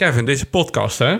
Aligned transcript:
Kevin, 0.00 0.24
deze 0.24 0.46
podcast, 0.46 0.98
hè? 0.98 1.16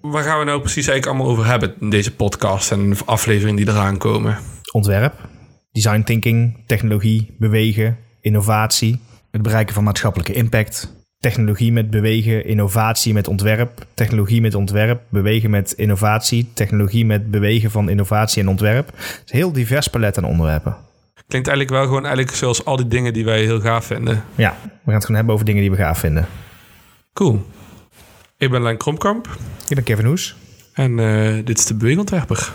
Waar 0.00 0.22
gaan 0.22 0.38
we 0.38 0.44
nou 0.44 0.60
precies 0.60 0.86
eigenlijk 0.86 1.06
allemaal 1.06 1.26
over 1.26 1.46
hebben 1.50 1.74
in 1.80 1.90
deze 1.90 2.14
podcast 2.14 2.72
en 2.72 2.96
afleveringen 3.04 3.56
die 3.56 3.68
eraan 3.68 3.98
komen? 3.98 4.38
Ontwerp, 4.72 5.14
design 5.72 6.02
thinking, 6.02 6.62
technologie, 6.66 7.34
bewegen, 7.38 7.98
innovatie, 8.20 9.00
het 9.30 9.42
bereiken 9.42 9.74
van 9.74 9.84
maatschappelijke 9.84 10.32
impact, 10.32 10.94
technologie 11.18 11.72
met 11.72 11.90
bewegen, 11.90 12.46
innovatie 12.46 13.12
met 13.12 13.28
ontwerp, 13.28 13.86
technologie 13.94 14.40
met 14.40 14.54
ontwerp, 14.54 15.02
bewegen 15.08 15.50
met 15.50 15.72
innovatie, 15.72 16.50
technologie 16.54 17.06
met 17.06 17.30
bewegen 17.30 17.70
van 17.70 17.88
innovatie 17.88 18.42
en 18.42 18.48
ontwerp. 18.48 18.86
Het 18.86 19.22
is 19.24 19.32
een 19.32 19.38
heel 19.38 19.52
divers 19.52 19.88
palet 19.88 20.18
aan 20.18 20.24
onderwerpen. 20.24 20.76
Klinkt 21.26 21.48
eigenlijk 21.48 21.78
wel 21.78 21.86
gewoon 21.86 22.06
eigenlijk 22.06 22.36
zoals 22.36 22.64
al 22.64 22.76
die 22.76 22.88
dingen 22.88 23.12
die 23.12 23.24
wij 23.24 23.42
heel 23.42 23.60
gaaf 23.60 23.84
vinden. 23.84 24.24
Ja, 24.34 24.56
we 24.62 24.68
gaan 24.84 24.94
het 24.94 25.02
gewoon 25.02 25.16
hebben 25.16 25.34
over 25.34 25.46
dingen 25.46 25.60
die 25.60 25.70
we 25.70 25.76
gaaf 25.76 25.98
vinden. 25.98 26.26
Cool. 27.12 27.44
Ik 28.38 28.50
ben 28.50 28.62
Lijn 28.62 28.76
Kromkamp. 28.76 29.28
Ik 29.68 29.74
ben 29.74 29.84
Kevin 29.84 30.04
Hoes. 30.04 30.36
En 30.72 30.98
uh, 30.98 31.44
dit 31.44 31.58
is 31.58 31.66
de 31.66 31.74
Beweegontwerper. 31.74 32.52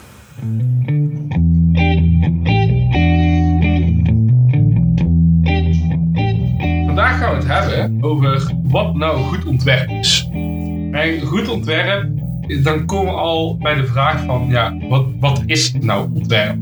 Vandaag 6.85 7.17
gaan 7.17 7.29
we 7.29 7.35
het 7.35 7.47
hebben 7.47 7.97
over 8.03 8.51
wat 8.63 8.95
nou 8.95 9.19
goed 9.19 9.45
ontwerp 9.45 9.89
is. 9.89 10.29
En 10.91 11.21
goed 11.21 11.47
ontwerp, 11.47 12.09
dan 12.63 12.85
komen 12.85 13.13
we 13.13 13.19
al 13.19 13.57
bij 13.57 13.73
de 13.73 13.85
vraag 13.85 14.23
van, 14.23 14.47
ja, 14.49 14.77
wat, 14.89 15.05
wat 15.19 15.43
is 15.45 15.73
nou 15.73 16.09
ontwerp? 16.13 16.57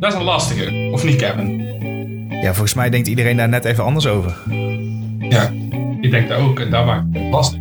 Dat 0.00 0.12
is 0.12 0.18
een 0.18 0.24
lastige, 0.24 0.90
of 0.92 1.04
niet 1.04 1.16
Kevin? 1.16 1.64
Ja, 2.30 2.52
volgens 2.52 2.74
mij 2.74 2.90
denkt 2.90 3.08
iedereen 3.08 3.36
daar 3.36 3.48
net 3.48 3.64
even 3.64 3.84
anders 3.84 4.06
over. 4.06 4.36
Ja, 5.18 5.50
ik 6.00 6.10
denk 6.10 6.28
dat 6.28 6.38
ook 6.38 6.60
en 6.60 6.70
dat 6.70 6.86
maakt 6.86 7.04
het 7.12 7.30
lastig. 7.30 7.60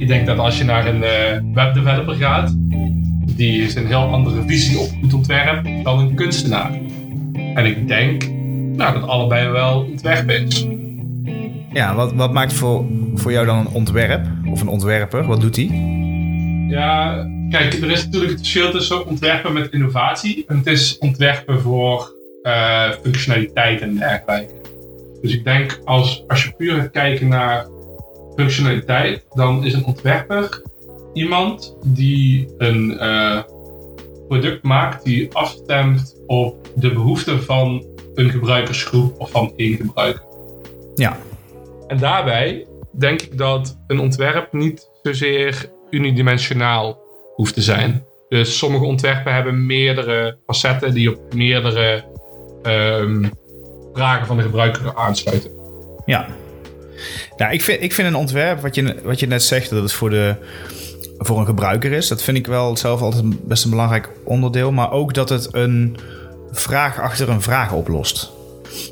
Ik 0.00 0.08
denk 0.08 0.26
dat 0.26 0.38
als 0.38 0.58
je 0.58 0.64
naar 0.64 0.86
een 0.86 1.02
uh, 1.02 1.54
webdeveloper 1.54 2.14
gaat, 2.14 2.54
die 3.36 3.62
is 3.62 3.74
een 3.74 3.86
heel 3.86 4.12
andere 4.12 4.42
visie 4.46 4.78
op 4.78 4.88
goed 5.00 5.14
ontwerp 5.14 5.68
dan 5.82 5.98
een 5.98 6.14
kunstenaar. 6.14 6.70
En 7.54 7.66
ik 7.66 7.88
denk 7.88 8.28
nou, 8.76 9.00
dat 9.00 9.08
allebei 9.08 9.48
wel 9.48 9.86
ontwerp 9.90 10.30
is. 10.30 10.66
Ja, 11.72 11.94
wat, 11.94 12.12
wat 12.12 12.32
maakt 12.32 12.52
voor, 12.52 12.84
voor 13.14 13.32
jou 13.32 13.46
dan 13.46 13.58
een 13.58 13.72
ontwerp? 13.72 14.26
Of 14.50 14.60
een 14.60 14.68
ontwerper? 14.68 15.26
Wat 15.26 15.40
doet 15.40 15.56
hij? 15.56 15.70
Ja, 16.68 17.26
kijk, 17.50 17.74
er 17.74 17.90
is 17.90 18.04
natuurlijk 18.04 18.30
het 18.30 18.40
verschil 18.40 18.70
tussen 18.70 19.06
ontwerpen 19.06 19.52
met 19.52 19.72
innovatie. 19.72 20.44
En 20.48 20.56
het 20.56 20.66
is 20.66 20.98
ontwerpen 20.98 21.60
voor 21.60 22.14
uh, 22.42 22.90
functionaliteit 23.02 23.80
en 23.80 23.96
dergelijke. 23.96 24.54
Dus 25.22 25.34
ik 25.34 25.44
denk, 25.44 25.80
als, 25.84 26.24
als 26.28 26.44
je 26.44 26.52
puur 26.56 26.74
gaat 26.74 26.90
kijken 26.90 27.28
naar 27.28 27.66
functionaliteit, 28.40 29.24
dan 29.34 29.64
is 29.64 29.72
een 29.72 29.84
ontwerper 29.84 30.62
iemand 31.12 31.76
die 31.84 32.48
een 32.58 32.90
uh, 32.90 33.42
product 34.28 34.62
maakt 34.62 35.04
die 35.04 35.34
afstemt 35.34 36.16
op 36.26 36.68
de 36.74 36.92
behoeften 36.92 37.42
van 37.42 37.84
een 38.14 38.30
gebruikersgroep 38.30 39.20
of 39.20 39.30
van 39.30 39.52
één 39.56 39.76
gebruiker. 39.76 40.22
Ja. 40.94 41.18
En 41.86 41.98
daarbij 41.98 42.66
denk 42.98 43.22
ik 43.22 43.38
dat 43.38 43.78
een 43.86 44.00
ontwerp 44.00 44.52
niet 44.52 44.88
zozeer 45.02 45.70
unidimensionaal 45.90 46.98
hoeft 47.34 47.54
te 47.54 47.62
zijn. 47.62 48.04
Dus 48.28 48.58
sommige 48.58 48.84
ontwerpen 48.84 49.34
hebben 49.34 49.66
meerdere 49.66 50.38
facetten 50.46 50.94
die 50.94 51.10
op 51.10 51.34
meerdere 51.34 52.04
um, 52.62 53.30
vragen 53.94 54.26
van 54.26 54.36
de 54.36 54.42
gebruiker 54.42 54.94
aansluiten. 54.96 55.50
Ja. 56.04 56.26
Nou, 57.36 57.52
ik 57.52 57.62
vind, 57.62 57.82
ik 57.82 57.94
vind 57.94 58.08
een 58.08 58.14
ontwerp, 58.14 58.60
wat 58.60 58.74
je, 58.74 58.94
wat 59.02 59.20
je 59.20 59.26
net 59.26 59.42
zegt, 59.42 59.70
dat 59.70 59.82
het 59.82 59.92
voor, 59.92 60.10
de, 60.10 60.34
voor 61.18 61.38
een 61.38 61.46
gebruiker 61.46 61.92
is. 61.92 62.08
Dat 62.08 62.22
vind 62.22 62.36
ik 62.36 62.46
wel 62.46 62.76
zelf 62.76 63.00
altijd 63.00 63.46
best 63.46 63.64
een 63.64 63.70
belangrijk 63.70 64.08
onderdeel. 64.24 64.72
Maar 64.72 64.92
ook 64.92 65.14
dat 65.14 65.28
het 65.28 65.48
een 65.52 65.96
vraag 66.50 67.00
achter 67.00 67.28
een 67.28 67.42
vraag 67.42 67.72
oplost. 67.72 68.30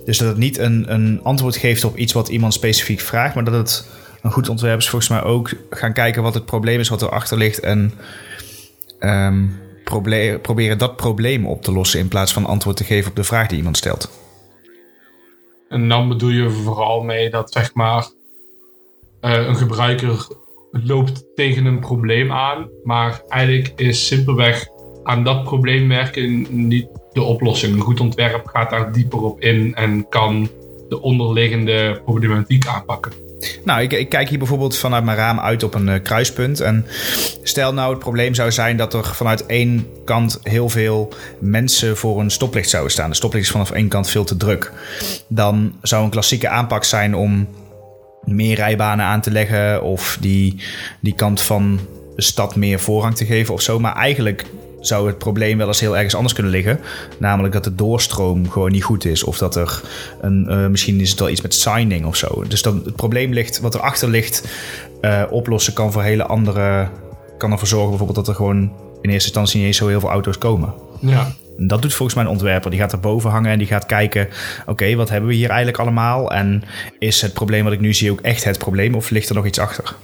Dus 0.04 0.18
dat 0.18 0.28
het 0.28 0.36
niet 0.36 0.58
een, 0.58 0.92
een 0.92 1.20
antwoord 1.22 1.56
geeft 1.56 1.84
op 1.84 1.96
iets 1.96 2.12
wat 2.12 2.28
iemand 2.28 2.54
specifiek 2.54 3.00
vraagt, 3.00 3.34
maar 3.34 3.44
dat 3.44 3.54
het 3.54 3.86
een 4.22 4.32
goed 4.32 4.48
ontwerp 4.48 4.78
is 4.78 4.88
volgens 4.88 5.10
mij 5.10 5.22
ook 5.22 5.50
gaan 5.70 5.92
kijken 5.92 6.22
wat 6.22 6.34
het 6.34 6.44
probleem 6.44 6.80
is 6.80 6.88
wat 6.88 7.02
erachter 7.02 7.38
ligt 7.38 7.60
en 7.60 7.92
um, 9.00 9.60
proberen 10.42 10.78
dat 10.78 10.96
probleem 10.96 11.46
op 11.46 11.62
te 11.62 11.72
lossen 11.72 12.00
in 12.00 12.08
plaats 12.08 12.32
van 12.32 12.46
antwoord 12.46 12.76
te 12.76 12.84
geven 12.84 13.10
op 13.10 13.16
de 13.16 13.24
vraag 13.24 13.46
die 13.46 13.58
iemand 13.58 13.76
stelt. 13.76 14.10
En 15.68 15.88
dan 15.88 16.08
bedoel 16.08 16.30
je 16.30 16.50
vooral 16.50 17.02
mee 17.02 17.30
dat 17.30 17.52
zeg 17.52 17.74
maar 17.74 18.08
uh, 19.20 19.46
een 19.46 19.56
gebruiker 19.56 20.26
loopt 20.70 21.24
tegen 21.34 21.64
een 21.64 21.80
probleem 21.80 22.32
aan, 22.32 22.68
maar 22.84 23.22
eigenlijk 23.28 23.72
is 23.76 24.06
simpelweg 24.06 24.66
aan 25.02 25.24
dat 25.24 25.44
probleem 25.44 25.88
werken 25.88 26.46
niet 26.66 26.88
de 27.12 27.22
oplossing. 27.22 27.74
Een 27.74 27.80
goed 27.80 28.00
ontwerp 28.00 28.46
gaat 28.46 28.70
daar 28.70 28.92
dieper 28.92 29.22
op 29.22 29.40
in 29.40 29.74
en 29.74 30.08
kan 30.08 30.48
de 30.88 31.00
onderliggende 31.00 32.00
problematiek 32.04 32.66
aanpakken. 32.66 33.27
Nou, 33.64 33.82
ik, 33.82 34.08
kijk 34.08 34.28
hier 34.28 34.38
bijvoorbeeld 34.38 34.78
vanuit 34.78 35.04
mijn 35.04 35.16
raam 35.16 35.40
uit 35.40 35.62
op 35.62 35.74
een 35.74 35.88
uh, 35.88 35.94
kruispunt. 36.02 36.60
En 36.60 36.86
stel 37.42 37.74
nou 37.74 37.90
het 37.90 37.98
probleem 37.98 38.34
zou 38.34 38.52
zijn 38.52 38.76
dat 38.76 38.94
er 38.94 39.04
vanuit 39.04 39.46
één 39.46 39.86
kant 40.04 40.38
heel 40.42 40.68
veel 40.68 41.12
mensen 41.40 41.96
voor 41.96 42.20
een 42.20 42.30
stoplicht 42.30 42.68
zouden 42.68 42.92
staan. 42.92 43.10
De 43.10 43.16
stoplicht 43.16 43.44
is 43.44 43.50
vanaf 43.50 43.70
één 43.70 43.88
kant 43.88 44.10
veel 44.10 44.24
te 44.24 44.36
druk. 44.36 44.72
Dan 45.28 45.74
zou 45.82 46.04
een 46.04 46.10
klassieke 46.10 46.48
aanpak 46.48 46.84
zijn 46.84 47.14
om 47.14 47.48
meer 48.24 48.56
rijbanen 48.56 49.04
aan 49.04 49.20
te 49.20 49.30
leggen 49.30 49.82
of 49.82 50.16
die, 50.20 50.62
die 51.00 51.14
kant 51.14 51.42
van 51.42 51.80
de 52.16 52.22
stad 52.22 52.56
meer 52.56 52.80
voorrang 52.80 53.16
te 53.16 53.24
geven 53.24 53.54
of 53.54 53.62
zo. 53.62 53.78
Maar 53.78 53.96
eigenlijk 53.96 54.44
zou 54.80 55.06
het 55.06 55.18
probleem 55.18 55.58
wel 55.58 55.66
eens 55.66 55.80
heel 55.80 55.96
ergens 55.96 56.14
anders 56.14 56.34
kunnen 56.34 56.52
liggen. 56.52 56.80
Namelijk 57.18 57.54
dat 57.54 57.64
de 57.64 57.74
doorstroom 57.74 58.50
gewoon 58.50 58.72
niet 58.72 58.84
goed 58.84 59.04
is. 59.04 59.24
Of 59.24 59.38
dat 59.38 59.56
er 59.56 59.80
een, 60.20 60.46
uh, 60.48 60.66
misschien 60.66 61.00
is 61.00 61.10
het 61.10 61.18
wel 61.18 61.28
iets 61.28 61.40
met 61.40 61.54
signing 61.54 62.06
of 62.06 62.16
zo. 62.16 62.44
Dus 62.48 62.62
dan 62.62 62.82
het 62.84 62.96
probleem 62.96 63.32
ligt, 63.32 63.60
wat 63.60 63.74
erachter 63.74 64.08
ligt, 64.08 64.48
uh, 65.00 65.22
oplossen 65.30 65.72
kan 65.72 65.92
voor 65.92 66.02
hele 66.02 66.26
andere. 66.26 66.88
Kan 67.38 67.52
ervoor 67.52 67.68
zorgen 67.68 67.88
bijvoorbeeld 67.88 68.18
dat 68.18 68.28
er 68.28 68.34
gewoon 68.34 68.72
in 69.02 69.10
eerste 69.10 69.28
instantie 69.28 69.58
niet 69.58 69.66
eens 69.66 69.76
zo 69.76 69.88
heel 69.88 70.00
veel 70.00 70.10
auto's 70.10 70.38
komen. 70.38 70.74
Ja. 71.00 71.32
En 71.58 71.66
dat 71.66 71.82
doet 71.82 71.94
volgens 71.94 72.16
mij 72.16 72.26
een 72.26 72.30
ontwerper. 72.30 72.70
Die 72.70 72.80
gaat 72.80 72.92
er 72.92 73.00
boven 73.00 73.30
hangen 73.30 73.50
en 73.50 73.58
die 73.58 73.66
gaat 73.66 73.86
kijken: 73.86 74.28
oké, 74.66 74.94
wat 74.94 75.08
hebben 75.08 75.28
we 75.28 75.36
hier 75.36 75.48
eigenlijk 75.48 75.78
allemaal? 75.78 76.32
En 76.32 76.62
is 76.98 77.22
het 77.22 77.32
probleem 77.32 77.64
wat 77.64 77.72
ik 77.72 77.80
nu 77.80 77.94
zie 77.94 78.10
ook 78.10 78.20
echt 78.20 78.44
het 78.44 78.58
probleem 78.58 78.94
of 78.94 79.10
ligt 79.10 79.28
er 79.28 79.34
nog 79.34 79.46
iets 79.46 79.58
achter? 79.58 79.96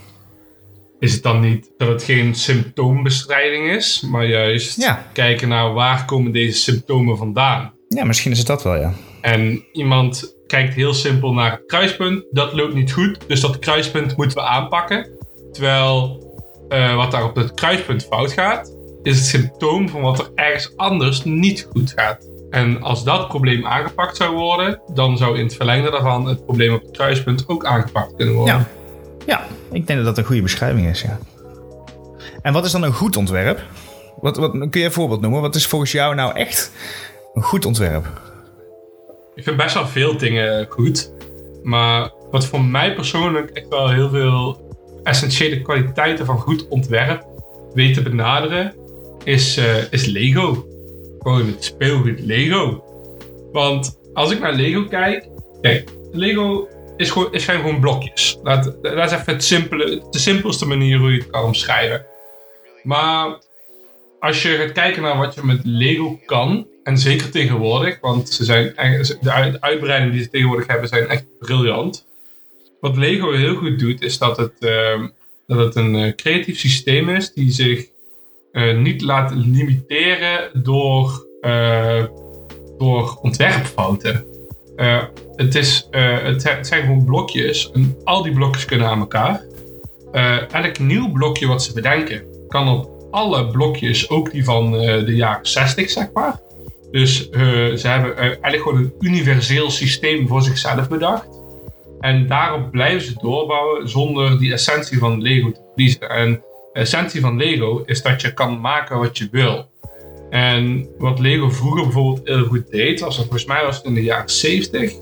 Is 1.05 1.13
het 1.13 1.23
dan 1.23 1.41
niet 1.41 1.71
dat 1.77 1.89
het 1.89 2.03
geen 2.03 2.35
symptoombestrijding 2.35 3.71
is, 3.71 4.07
maar 4.11 4.27
juist 4.27 4.97
kijken 5.13 5.49
naar 5.49 5.73
waar 5.73 6.05
komen 6.05 6.33
deze 6.33 6.59
symptomen 6.59 7.17
vandaan. 7.17 7.73
Ja, 7.89 8.05
misschien 8.05 8.33
is 8.33 8.39
het 8.39 8.47
dat 8.47 8.63
wel, 8.63 8.77
ja. 8.77 8.93
En 9.21 9.65
iemand 9.73 10.35
kijkt 10.47 10.75
heel 10.75 10.95
simpel 10.95 11.33
naar 11.33 11.51
het 11.51 11.67
kruispunt, 11.67 12.25
dat 12.31 12.53
loopt 12.53 12.75
niet 12.75 12.93
goed, 12.93 13.19
dus 13.27 13.41
dat 13.41 13.59
kruispunt 13.59 14.17
moeten 14.17 14.37
we 14.37 14.45
aanpakken. 14.45 15.09
Terwijl 15.53 16.23
uh, 16.69 16.97
wat 16.97 17.11
daar 17.11 17.25
op 17.25 17.37
het 17.37 17.55
kruispunt 17.55 18.05
fout 18.05 18.33
gaat, 18.33 18.77
is 19.03 19.17
het 19.17 19.27
symptoom 19.27 19.89
van 19.89 20.01
wat 20.01 20.19
er 20.19 20.31
ergens 20.35 20.77
anders 20.77 21.25
niet 21.25 21.69
goed 21.73 21.93
gaat. 21.97 22.29
En 22.51 22.83
als 22.83 23.05
dat 23.05 23.29
probleem 23.29 23.67
aangepakt 23.67 24.17
zou 24.17 24.37
worden, 24.37 24.81
dan 24.95 25.17
zou 25.17 25.39
in 25.39 25.45
het 25.45 25.55
verlengde 25.55 25.91
daarvan 25.91 26.27
het 26.27 26.45
probleem 26.45 26.75
op 26.75 26.83
het 26.83 26.91
kruispunt 26.91 27.45
ook 27.47 27.65
aangepakt 27.65 28.15
kunnen 28.17 28.35
worden. 28.35 28.55
Ja. 28.55 28.69
Ja, 29.27 29.47
ik 29.75 29.87
denk 29.87 29.99
dat 29.99 30.05
dat 30.05 30.19
een 30.19 30.25
goede 30.25 30.43
beschrijving 30.43 30.89
is, 30.89 31.03
ja. 31.03 31.19
En 32.43 32.53
wat 32.53 32.65
is 32.65 32.73
dan 32.73 32.83
een 32.83 32.93
goed 32.93 33.17
ontwerp? 33.17 33.63
Wat, 34.21 34.37
wat, 34.37 34.51
kun 34.51 34.81
je 34.81 34.85
een 34.85 34.93
voorbeeld 34.93 35.21
noemen? 35.21 35.41
Wat 35.41 35.55
is 35.55 35.67
volgens 35.67 35.93
jou 35.93 36.15
nou 36.15 36.35
echt 36.35 36.73
een 37.35 37.43
goed 37.43 37.65
ontwerp? 37.65 38.07
Ik 39.35 39.45
vind 39.45 39.57
best 39.57 39.75
wel 39.75 39.87
veel 39.87 40.19
dingen 40.19 40.67
goed. 40.69 41.13
Maar 41.63 42.13
wat 42.31 42.47
voor 42.47 42.65
mij 42.65 42.95
persoonlijk 42.95 43.51
echt 43.51 43.69
wel 43.69 43.91
heel 43.91 44.09
veel 44.09 44.61
essentiële 45.03 45.63
kwaliteiten 45.63 46.27
van 46.27 46.39
goed 46.39 46.69
ontwerp 46.69 47.25
weet 47.75 47.95
te 47.95 48.03
benaderen, 48.03 48.75
is, 49.25 49.59
uh, 49.59 49.93
is 49.93 50.05
Lego. 50.05 50.67
Gewoon 51.19 51.47
het 51.47 51.65
speelgoed 51.65 52.21
Lego. 52.21 52.85
Want 53.53 53.99
als 54.15 54.31
ik 54.31 54.41
naar 54.41 54.53
Lego 54.53 54.85
kijk, 54.85 55.29
kijk, 55.61 55.91
Lego 56.13 56.69
is 56.97 57.11
gewoon, 57.11 57.33
is 57.33 57.45
zijn 57.45 57.61
gewoon 57.61 57.81
blokjes. 57.81 58.39
Dat, 58.43 58.65
dat 58.83 59.11
is 59.11 59.13
even 59.13 59.33
het 59.33 59.45
simpele, 59.45 60.03
de 60.11 60.19
simpelste 60.19 60.67
manier 60.67 60.99
hoe 60.99 61.13
je 61.13 61.19
het 61.19 61.31
kan 61.31 61.45
omschrijven. 61.45 62.07
Maar 62.83 63.39
als 64.21 64.43
je 64.43 64.49
gaat 64.49 64.73
kijken 64.73 65.03
naar 65.03 65.17
wat 65.17 65.35
je 65.35 65.41
met 65.45 65.61
Lego 65.65 66.21
kan, 66.27 66.67
en 66.85 66.99
zeker 66.99 67.31
tegenwoordig, 67.31 68.01
want 68.01 68.29
ze 68.29 68.45
zijn, 68.45 68.75
de 69.21 69.57
uitbreidingen 69.61 70.13
die 70.13 70.23
ze 70.23 70.31
tegenwoordig 70.31 70.67
hebben 70.67 70.89
zijn 70.89 71.09
echt 71.09 71.25
briljant. 71.39 72.07
Wat 72.81 72.97
Lego 72.97 73.33
heel 73.33 73.55
goed 73.55 73.79
doet, 73.79 74.03
is 74.03 74.19
dat 74.19 74.37
het, 74.37 74.53
uh, 74.61 75.07
dat 75.47 75.59
het 75.59 75.75
een 75.75 75.95
uh, 75.95 76.15
creatief 76.15 76.59
systeem 76.59 77.09
is 77.09 77.33
die 77.33 77.51
zich 77.51 77.87
uh, 78.53 78.79
niet 78.79 79.03
laat 79.03 79.35
limiteren 79.35 80.51
door, 80.63 81.27
door 82.79 83.19
ontwerpfouten. 83.23 84.25
Het, 85.37 85.55
is, 85.55 85.89
het, 85.91 86.43
zijn 86.43 86.83
gewoon 86.83 87.05
blokjes 87.05 87.71
en 87.71 87.97
al 88.05 88.23
die 88.23 88.33
blokjes 88.33 88.65
kunnen 88.65 88.87
aan 88.87 88.99
elkaar. 88.99 89.43
uh, 90.13 90.53
elk 90.53 90.79
nieuw 90.79 91.13
blokje 91.13 91.47
wat 91.47 91.63
ze 91.63 91.73
bedenken, 91.73 92.23
kan 92.49 92.69
op 92.69 92.91
alle 93.11 93.47
blokjes, 93.47 94.11
ook 94.11 94.31
die 94.31 94.45
van 94.45 94.73
de 94.73 95.15
jaren 95.15 95.47
60, 95.47 95.91
zeg 95.91 96.13
maar. 96.13 96.41
Dus 96.91 97.31
ze 97.81 97.89
hebben 97.89 98.17
eigenlijk 98.17 98.63
gewoon 98.63 98.79
een 98.79 98.95
universeel 99.01 99.71
systeem 99.71 100.29
voor 100.29 100.43
zichzelf 100.43 100.89
bedacht. 100.89 101.29
En 102.05 102.27
daarop 102.27 102.71
blijven 102.71 103.01
ze 103.01 103.15
doorbouwen 103.21 103.89
zonder 103.89 104.39
die 104.39 104.53
essentie 104.53 104.99
van 104.99 105.23
Lego 105.23 105.51
te 105.51 105.61
verliezen. 105.75 106.11
En 106.11 106.31
de 106.73 106.81
essentie 106.81 107.21
van 107.21 107.37
Lego 107.37 107.83
is 107.87 108.03
dat 108.03 108.21
je 108.21 108.35
kan 108.35 108.61
maken 108.61 108.99
wat 108.99 109.19
je 109.19 109.29
wil. 109.31 109.67
En 110.31 110.89
wat 110.99 111.19
Lego 111.19 111.51
vroeger 111.51 111.83
bijvoorbeeld 111.83 112.29
heel 112.29 112.45
goed 112.45 112.71
deed, 112.71 113.01
was 113.01 113.17
volgens 113.17 113.45
mij 113.45 113.65
was 113.65 113.77
het 113.77 113.85
in 113.85 113.95
de 113.95 114.03
jaren 114.03 114.31
70, 114.31 114.93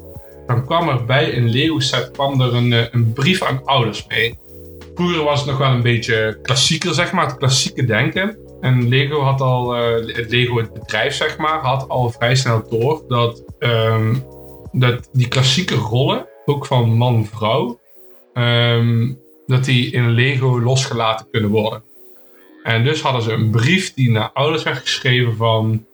dan 0.46 0.64
kwam 0.64 0.88
er 0.88 1.04
bij 1.04 1.36
een 1.36 1.50
Lego 1.50 1.80
set 1.80 2.10
kwam 2.10 2.40
er 2.40 2.54
een, 2.54 2.72
eh, 2.72 2.84
een 2.90 3.12
brief 3.12 3.42
aan 3.42 3.64
ouders 3.64 4.06
mee. 4.06 4.38
Vroeger 4.94 5.24
was 5.24 5.40
het 5.40 5.48
nog 5.48 5.58
wel 5.58 5.70
een 5.70 5.82
beetje 5.82 6.38
klassieker, 6.42 6.94
zeg 6.94 7.12
maar, 7.12 7.26
het 7.26 7.36
klassieke 7.36 7.84
denken. 7.84 8.36
En 8.60 8.88
Lego 8.88 9.20
had 9.20 9.40
al, 9.40 9.76
uh, 9.76 10.14
het 10.14 10.30
Lego 10.30 10.56
het 10.56 10.72
bedrijf, 10.72 11.14
zeg 11.14 11.38
maar, 11.38 11.58
had 11.58 11.88
al 11.88 12.10
vrij 12.10 12.34
snel 12.34 12.68
door 12.70 13.02
dat, 13.08 13.42
um, 13.58 14.24
dat 14.72 15.08
die 15.12 15.28
klassieke 15.28 15.74
rollen, 15.74 16.26
ook 16.44 16.66
van 16.66 16.90
man-vrouw, 16.90 17.80
um, 18.34 19.18
dat 19.46 19.64
die 19.64 19.92
in 19.92 20.10
Lego 20.10 20.60
losgelaten 20.60 21.26
kunnen 21.30 21.50
worden. 21.50 21.82
En 22.62 22.84
dus 22.84 23.00
hadden 23.00 23.22
ze 23.22 23.32
een 23.32 23.50
brief 23.50 23.94
die 23.94 24.10
naar 24.10 24.30
ouders 24.32 24.62
werd 24.62 24.78
geschreven 24.78 25.36
van 25.36 25.86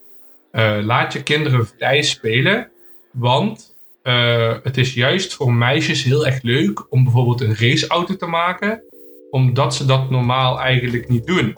uh, 0.53 0.79
laat 0.83 1.13
je 1.13 1.23
kinderen 1.23 1.67
vrij 1.67 2.03
spelen, 2.03 2.71
want 3.11 3.77
uh, 4.09 4.55
het 4.63 4.77
is 4.77 4.95
juist 4.95 5.35
voor 5.35 5.55
meisjes 5.55 6.03
heel 6.03 6.27
erg 6.27 6.43
leuk 6.43 6.93
om 6.93 7.05
bijvoorbeeld 7.05 7.41
een 7.41 7.57
raceauto 7.57 8.17
te 8.17 8.27
maken, 8.27 8.83
omdat 9.31 9.75
ze 9.75 9.85
dat 9.85 10.11
normaal 10.11 10.61
eigenlijk 10.61 11.09
niet 11.09 11.27
doen. 11.27 11.57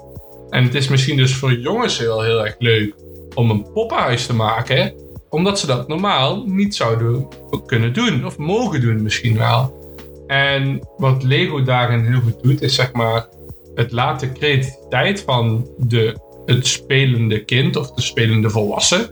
En 0.50 0.64
het 0.64 0.74
is 0.74 0.88
misschien 0.88 1.16
dus 1.16 1.34
voor 1.34 1.52
jongens 1.52 1.98
heel, 1.98 2.22
heel 2.22 2.44
erg 2.44 2.54
leuk 2.58 2.94
om 3.34 3.50
een 3.50 3.72
poppenhuis 3.72 4.26
te 4.26 4.34
maken, 4.34 4.94
omdat 5.28 5.58
ze 5.58 5.66
dat 5.66 5.88
normaal 5.88 6.44
niet 6.46 6.74
zouden 6.74 7.28
kunnen 7.66 7.92
doen, 7.92 8.26
of 8.26 8.38
mogen 8.38 8.80
doen 8.80 9.02
misschien 9.02 9.36
wel. 9.36 9.78
En 10.26 10.80
wat 10.96 11.22
Lego 11.22 11.62
daarin 11.62 12.04
heel 12.04 12.20
goed 12.20 12.42
doet, 12.42 12.62
is 12.62 12.74
zeg 12.74 12.92
maar 12.92 13.28
het 13.74 13.92
laat 13.92 14.20
de 14.20 14.32
creativiteit 14.32 15.20
van 15.20 15.66
de, 15.78 16.16
het 16.46 16.66
spelende 16.66 17.44
kind 17.44 17.76
of 17.76 17.90
de 17.90 18.02
spelende 18.02 18.50
volwassen, 18.50 19.10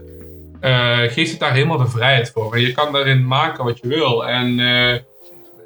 uh, 0.61 0.97
geeft 0.97 1.31
het 1.31 1.39
daar 1.39 1.53
helemaal 1.53 1.77
de 1.77 1.87
vrijheid 1.87 2.31
voor. 2.31 2.55
En 2.55 2.61
je 2.61 2.71
kan 2.71 2.91
daarin 2.93 3.27
maken 3.27 3.63
wat 3.63 3.79
je 3.79 3.87
wil. 3.87 4.27
En, 4.27 4.59
uh, 4.59 4.91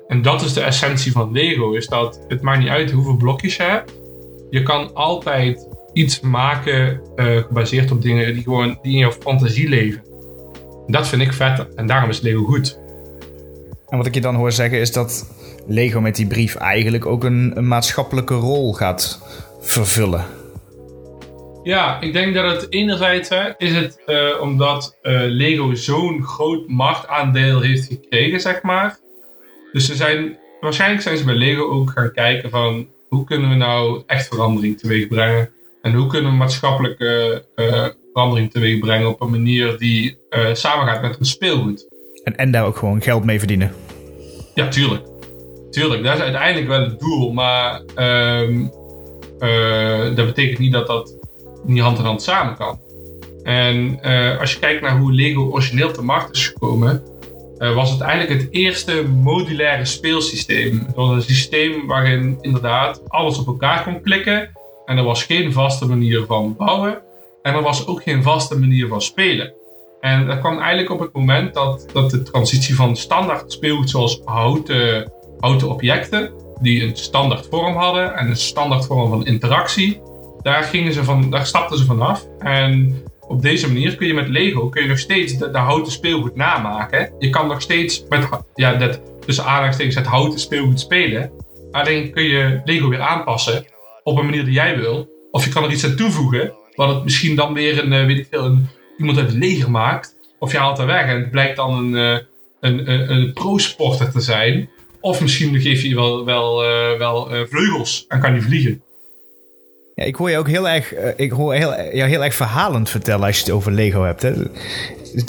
en 0.07 0.21
dat 0.21 0.41
is 0.41 0.53
de 0.53 0.61
essentie 0.61 1.11
van 1.11 1.31
Lego, 1.31 1.73
is 1.73 1.87
dat 1.87 2.19
het 2.27 2.41
maakt 2.41 2.59
niet 2.59 2.67
uit 2.67 2.91
hoeveel 2.91 3.17
blokjes 3.17 3.55
je 3.55 3.63
hebt. 3.63 3.93
Je 4.49 4.63
kan 4.63 4.93
altijd 4.93 5.67
iets 5.93 6.19
maken 6.19 7.01
uh, 7.15 7.37
gebaseerd 7.37 7.91
op 7.91 8.01
dingen 8.01 8.33
die 8.33 8.43
gewoon 8.43 8.79
die 8.81 8.91
in 8.91 8.99
jouw 8.99 9.11
fantasie 9.11 9.69
leven. 9.69 10.03
Dat 10.87 11.07
vind 11.07 11.21
ik 11.21 11.33
vet 11.33 11.75
en 11.75 11.87
daarom 11.87 12.09
is 12.09 12.21
Lego 12.21 12.43
goed. 12.43 12.79
En 13.87 13.97
wat 13.97 14.05
ik 14.07 14.13
je 14.13 14.21
dan 14.21 14.35
hoor 14.35 14.51
zeggen 14.51 14.79
is 14.79 14.91
dat 14.91 15.33
Lego 15.67 16.01
met 16.01 16.15
die 16.15 16.27
brief 16.27 16.55
eigenlijk 16.55 17.05
ook 17.05 17.23
een 17.23 17.67
maatschappelijke 17.67 18.33
rol 18.33 18.73
gaat 18.73 19.21
vervullen. 19.61 20.25
Ja, 21.63 22.01
ik 22.01 22.13
denk 22.13 22.33
dat 22.33 22.61
het 22.61 22.71
enerzijds 22.71 23.29
hè, 23.29 23.49
is 23.57 23.75
het 23.75 24.01
uh, 24.05 24.41
omdat 24.41 24.97
uh, 25.03 25.21
Lego 25.25 25.73
zo'n 25.73 26.23
groot 26.23 26.67
machtaandeel 26.67 27.61
heeft 27.61 27.87
gekregen, 27.87 28.39
zeg 28.39 28.61
maar. 28.61 28.97
Dus 29.71 29.85
ze 29.85 29.95
zijn, 29.95 30.37
waarschijnlijk 30.59 31.01
zijn 31.01 31.17
ze 31.17 31.25
bij 31.25 31.35
Lego 31.35 31.69
ook 31.69 31.89
gaan 31.89 32.11
kijken 32.13 32.49
van 32.49 32.87
hoe 33.09 33.25
kunnen 33.25 33.49
we 33.49 33.55
nou 33.55 34.03
echt 34.07 34.27
verandering 34.27 34.79
teweeg 34.79 35.07
brengen. 35.07 35.49
En 35.81 35.93
hoe 35.93 36.07
kunnen 36.07 36.31
we 36.31 36.37
maatschappelijke 36.37 37.43
uh, 37.55 37.85
verandering 38.13 38.51
teweeg 38.51 38.79
brengen 38.79 39.07
op 39.07 39.21
een 39.21 39.29
manier 39.29 39.77
die 39.77 40.17
samengaat 40.53 41.01
met 41.01 41.19
een 41.19 41.25
speelgoed. 41.25 41.87
En, 42.23 42.37
en 42.37 42.51
daar 42.51 42.65
ook 42.65 42.77
gewoon 42.77 43.01
geld 43.01 43.23
mee 43.23 43.39
verdienen. 43.39 43.71
Ja, 44.55 44.67
tuurlijk 44.67 45.11
tuurlijk, 45.73 46.03
dat 46.03 46.15
is 46.15 46.21
uiteindelijk 46.21 46.67
wel 46.67 46.81
het 46.81 46.99
doel. 46.99 47.33
Maar 47.33 47.81
um, 47.95 48.71
uh, 49.39 50.15
dat 50.15 50.25
betekent 50.25 50.59
niet 50.59 50.71
dat 50.71 50.87
dat 50.87 51.17
niet 51.63 51.81
hand 51.81 51.97
in 51.97 52.05
hand 52.05 52.21
samen 52.21 52.55
kan. 52.55 52.79
En 53.43 53.99
uh, 54.01 54.39
als 54.39 54.53
je 54.53 54.59
kijkt 54.59 54.81
naar 54.81 54.97
hoe 54.97 55.13
Lego 55.13 55.49
origineel 55.51 55.91
te 55.91 56.03
markt 56.03 56.35
is 56.35 56.47
gekomen, 56.47 57.03
uh, 57.59 57.75
was 57.75 57.91
het 57.91 58.01
eigenlijk 58.01 58.41
het 58.41 58.51
eerste 58.51 59.03
modulaire 59.23 59.85
speelsysteem. 59.85 60.83
Het 60.85 60.95
was 60.95 61.15
een 61.15 61.21
systeem 61.21 61.87
waarin 61.87 62.37
inderdaad 62.41 63.01
alles 63.07 63.37
op 63.37 63.47
elkaar 63.47 63.83
kon 63.83 64.01
klikken. 64.01 64.49
En 64.85 64.97
er 64.97 65.03
was 65.03 65.23
geen 65.23 65.51
vaste 65.51 65.87
manier 65.87 66.25
van 66.25 66.55
bouwen. 66.57 67.01
En 67.41 67.53
er 67.53 67.61
was 67.61 67.87
ook 67.87 68.03
geen 68.03 68.23
vaste 68.23 68.59
manier 68.59 68.87
van 68.87 69.01
spelen. 69.01 69.53
En 70.01 70.27
dat 70.27 70.39
kwam 70.39 70.59
eigenlijk 70.59 70.91
op 70.91 70.99
het 70.99 71.13
moment 71.13 71.53
dat, 71.53 71.85
dat 71.93 72.09
de 72.09 72.23
transitie 72.23 72.75
van 72.75 72.95
standaard 72.95 73.51
speelgoed 73.51 73.89
zoals 73.89 74.21
houten 74.25 75.11
houten 75.43 75.69
objecten 75.69 76.31
die 76.61 76.83
een 76.83 76.95
standaard 76.95 77.47
vorm 77.49 77.75
hadden 77.75 78.15
en 78.15 78.29
een 78.29 78.35
standaard 78.35 78.85
vorm 78.85 79.09
van 79.09 79.25
interactie. 79.25 80.01
Daar, 80.43 80.63
gingen 80.63 80.93
ze 80.93 81.03
van, 81.03 81.29
daar 81.29 81.45
stapten 81.45 81.77
ze 81.77 81.85
vanaf. 81.85 82.27
En 82.39 83.03
op 83.27 83.41
deze 83.41 83.67
manier 83.67 83.95
kun 83.95 84.07
je 84.07 84.13
met 84.13 84.27
Lego 84.27 84.69
kun 84.69 84.81
je 84.81 84.87
nog 84.87 84.99
steeds 84.99 85.37
de, 85.37 85.51
de 85.51 85.57
houten 85.57 85.91
speelgoed 85.91 86.35
namaken. 86.35 87.13
Je 87.19 87.29
kan 87.29 87.47
nog 87.47 87.61
steeds 87.61 88.05
met 88.09 88.27
ja, 88.55 88.73
dat, 88.73 89.01
tussen 89.25 89.45
aanhalingstekens 89.45 89.95
het 89.95 90.05
houten 90.05 90.39
speelgoed 90.39 90.79
spelen. 90.79 91.31
Alleen 91.71 92.11
kun 92.11 92.23
je 92.23 92.61
Lego 92.65 92.89
weer 92.89 93.01
aanpassen 93.01 93.65
op 94.03 94.17
een 94.17 94.25
manier 94.25 94.45
die 94.45 94.53
jij 94.53 94.77
wil. 94.77 95.09
Of 95.31 95.45
je 95.45 95.51
kan 95.51 95.63
er 95.63 95.71
iets 95.71 95.85
aan 95.85 95.95
toevoegen, 95.95 96.53
wat 96.75 96.89
het 96.95 97.03
misschien 97.03 97.35
dan 97.35 97.53
weer 97.53 97.83
een, 97.83 97.93
eh, 97.93 98.05
weet 98.05 98.17
ik 98.17 98.27
veel, 98.29 98.45
een, 98.45 98.67
iemand 98.97 99.17
uit 99.17 99.27
het 99.27 99.37
leger 99.37 99.71
maakt. 99.71 100.15
Of 100.39 100.51
je 100.51 100.57
haalt 100.57 100.79
er 100.79 100.85
weg 100.85 101.05
en 101.05 101.19
het 101.19 101.31
blijkt 101.31 101.55
dan 101.55 101.77
een, 101.77 101.95
eh, 101.95 102.23
een, 102.59 102.91
een, 102.91 103.11
een 103.11 103.33
pro-sporter 103.33 104.11
te 104.11 104.21
zijn. 104.21 104.69
Of 105.01 105.21
misschien 105.21 105.61
geef 105.61 105.81
je 105.81 105.95
wel, 105.95 106.25
wel, 106.25 106.63
uh, 106.63 106.97
wel 106.97 107.27
vleugels 107.49 108.05
en 108.07 108.19
kan 108.19 108.33
je 108.33 108.41
vliegen. 108.41 108.81
Ik 110.05 110.15
hoor 110.15 110.29
je 110.29 110.37
ook 110.37 110.47
heel 110.47 110.69
erg, 110.69 110.95
uh, 110.95 111.07
ik 111.15 111.31
hoor 111.31 111.53
heel, 111.53 111.73
jou 111.93 112.09
heel 112.09 112.23
erg 112.23 112.33
verhalend 112.33 112.89
vertellen 112.89 113.25
als 113.25 113.37
je 113.37 113.43
het 113.43 113.53
over 113.53 113.71
Lego 113.71 114.03
hebt. 114.03 114.21
Hè? 114.21 114.33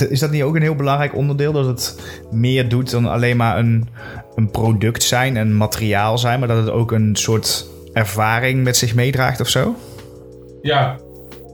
Is 0.08 0.20
dat 0.20 0.30
niet 0.30 0.42
ook 0.42 0.54
een 0.54 0.62
heel 0.62 0.74
belangrijk 0.74 1.16
onderdeel? 1.16 1.52
Dat 1.52 1.66
het 1.66 2.00
meer 2.30 2.68
doet 2.68 2.90
dan 2.90 3.06
alleen 3.06 3.36
maar 3.36 3.58
een, 3.58 3.88
een 4.34 4.50
product 4.50 5.02
zijn, 5.02 5.36
een 5.36 5.56
materiaal 5.56 6.18
zijn, 6.18 6.38
maar 6.38 6.48
dat 6.48 6.56
het 6.56 6.70
ook 6.70 6.92
een 6.92 7.16
soort 7.16 7.66
ervaring 7.92 8.64
met 8.64 8.76
zich 8.76 8.94
meedraagt 8.94 9.40
of 9.40 9.48
zo? 9.48 9.74
Ja, 10.62 10.98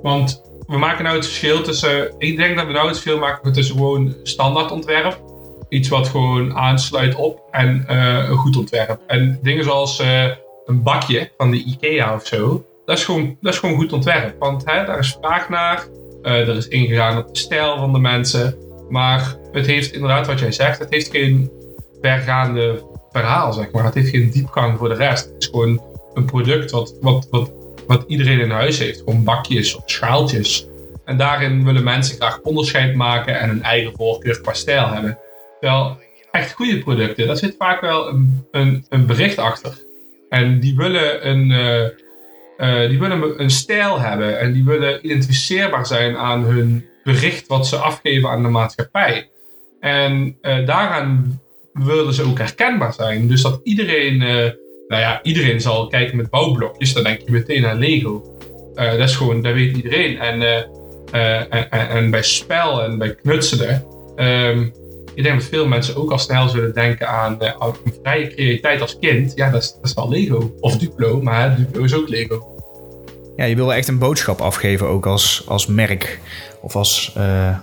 want 0.02 0.42
we 0.66 0.78
maken 0.78 1.04
nou 1.04 1.16
het 1.16 1.26
verschil 1.26 1.62
tussen. 1.62 2.14
Ik 2.18 2.36
denk 2.36 2.56
dat 2.56 2.66
we 2.66 2.72
nou 2.72 2.86
het 2.86 2.98
verschil 2.98 3.18
maken 3.18 3.52
tussen 3.52 3.76
gewoon 3.76 4.14
standaard 4.22 4.70
ontwerp 4.70 5.20
iets 5.70 5.88
wat 5.88 6.08
gewoon 6.08 6.56
aansluit 6.56 7.14
op 7.14 7.40
en 7.50 7.86
uh, 7.90 8.28
een 8.28 8.36
goed 8.36 8.56
ontwerp. 8.56 9.00
En 9.06 9.38
dingen 9.42 9.64
zoals 9.64 10.00
uh, 10.00 10.24
een 10.66 10.82
bakje 10.82 11.30
van 11.36 11.50
de 11.50 11.64
IKEA 11.64 12.14
of 12.14 12.26
zo, 12.26 12.64
dat 12.90 12.98
is 12.98 13.04
gewoon, 13.04 13.36
dat 13.40 13.52
is 13.52 13.58
gewoon 13.58 13.76
goed 13.76 13.92
ontwerp. 13.92 14.38
Want 14.38 14.62
hè, 14.64 14.84
daar 14.84 14.98
is 14.98 15.16
vraag 15.20 15.48
naar, 15.48 15.86
uh, 16.22 16.48
er 16.48 16.56
is 16.56 16.68
ingegaan 16.68 17.18
op 17.18 17.34
de 17.34 17.40
stijl 17.40 17.76
van 17.78 17.92
de 17.92 17.98
mensen. 17.98 18.54
Maar 18.88 19.36
het 19.52 19.66
heeft 19.66 19.92
inderdaad, 19.92 20.26
wat 20.26 20.38
jij 20.38 20.52
zegt, 20.52 20.78
het 20.78 20.90
heeft 20.90 21.10
geen 21.10 21.50
vergaande 22.00 22.82
verhaal, 23.12 23.52
zeg 23.52 23.70
maar. 23.70 23.84
Het 23.84 23.94
heeft 23.94 24.08
geen 24.08 24.30
diepgang 24.30 24.78
voor 24.78 24.88
de 24.88 24.94
rest. 24.94 25.24
Het 25.24 25.34
is 25.38 25.46
gewoon 25.46 25.82
een 26.14 26.24
product 26.24 26.70
wat, 26.70 26.94
wat, 27.00 27.26
wat, 27.30 27.52
wat 27.86 28.04
iedereen 28.06 28.40
in 28.40 28.50
huis 28.50 28.78
heeft. 28.78 28.98
Gewoon 28.98 29.24
bakjes 29.24 29.74
of 29.74 29.82
schaaltjes. 29.86 30.66
En 31.04 31.16
daarin 31.16 31.64
willen 31.64 31.84
mensen 31.84 32.16
graag 32.16 32.40
onderscheid 32.42 32.94
maken 32.94 33.40
en 33.40 33.50
een 33.50 33.62
eigen 33.62 33.92
voorkeur 33.96 34.40
qua 34.40 34.52
stijl 34.52 34.88
hebben 34.88 35.18
wel 35.60 35.96
echt 36.30 36.52
goede 36.52 36.78
producten, 36.78 37.26
daar 37.26 37.36
zit 37.36 37.54
vaak 37.58 37.80
wel 37.80 38.08
een, 38.08 38.84
een, 38.88 39.06
bericht 39.06 39.38
achter. 39.38 39.78
En 40.28 40.60
die 40.60 40.76
willen 40.76 41.28
een, 41.28 41.50
uh, 41.50 41.88
uh, 42.60 42.88
die 42.88 42.98
willen 42.98 43.42
een 43.42 43.50
stijl 43.50 44.00
hebben 44.00 44.38
en 44.38 44.52
die 44.52 44.64
willen 44.64 45.04
identificeerbaar 45.04 45.86
zijn 45.86 46.16
aan 46.16 46.44
hun 46.44 46.84
bericht 47.04 47.46
wat 47.46 47.66
ze 47.66 47.76
afgeven 47.76 48.28
aan 48.28 48.42
de 48.42 48.48
maatschappij. 48.48 49.28
En 49.80 50.36
uh, 50.42 50.66
daaraan 50.66 51.40
willen 51.72 52.14
ze 52.14 52.22
ook 52.22 52.38
herkenbaar 52.38 52.92
zijn. 52.92 53.28
Dus 53.28 53.42
dat 53.42 53.60
iedereen, 53.64 54.18
nou 54.88 55.02
ja, 55.02 55.22
iedereen 55.22 55.60
zal 55.60 55.86
kijken 55.86 56.16
met 56.16 56.30
bouwblokjes, 56.30 56.92
dan 56.92 57.02
denk 57.02 57.20
je 57.20 57.32
meteen 57.32 57.66
aan 57.66 57.78
Lego. 57.78 58.38
dat 58.74 58.98
is 58.98 59.16
gewoon, 59.16 59.42
dat 59.42 59.54
weet 59.54 59.76
iedereen. 59.76 60.18
En, 60.18 60.42
en, 61.10 61.70
en, 61.70 62.10
bij 62.10 62.22
spel 62.22 62.82
en 62.82 62.98
bij 62.98 63.14
knutselen. 63.14 63.84
Um, 64.16 64.72
ik 65.14 65.22
denk 65.22 65.40
dat 65.40 65.48
veel 65.48 65.66
mensen 65.66 65.96
ook 65.96 66.10
al 66.10 66.18
snel 66.18 66.48
zullen 66.48 66.74
denken 66.74 67.08
aan 67.08 67.36
een 67.40 67.94
vrije 68.02 68.28
creativiteit 68.28 68.80
als 68.80 68.98
kind. 68.98 69.32
Ja, 69.34 69.50
dat 69.50 69.62
is, 69.62 69.72
dat 69.72 69.84
is 69.84 69.94
wel 69.94 70.08
Lego. 70.08 70.56
Of 70.60 70.76
Duplo, 70.76 71.22
maar 71.22 71.56
Duplo 71.56 71.82
is 71.82 71.94
ook 71.94 72.08
Lego. 72.08 72.49
Ja, 73.40 73.46
je 73.46 73.54
wil 73.54 73.74
echt 73.74 73.88
een 73.88 73.98
boodschap 73.98 74.40
afgeven 74.40 74.86
ook 74.86 75.06
als, 75.06 75.42
als 75.46 75.66
merk 75.66 76.20
of 76.60 76.76
als, 76.76 77.14
uh, 77.16 77.58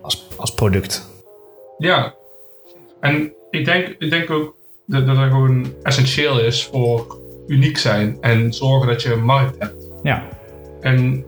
als, 0.00 0.26
als 0.36 0.54
product. 0.54 1.08
Ja, 1.78 2.14
en 3.00 3.32
ik 3.50 3.64
denk, 3.64 3.96
ik 3.98 4.10
denk 4.10 4.30
ook 4.30 4.54
dat, 4.86 5.06
dat 5.06 5.16
dat 5.16 5.28
gewoon 5.28 5.72
essentieel 5.82 6.40
is 6.40 6.64
voor 6.64 7.18
uniek 7.46 7.78
zijn 7.78 8.16
en 8.20 8.52
zorgen 8.52 8.88
dat 8.88 9.02
je 9.02 9.12
een 9.12 9.24
markt 9.24 9.58
hebt. 9.58 9.86
Ja. 10.02 10.28
En 10.80 11.24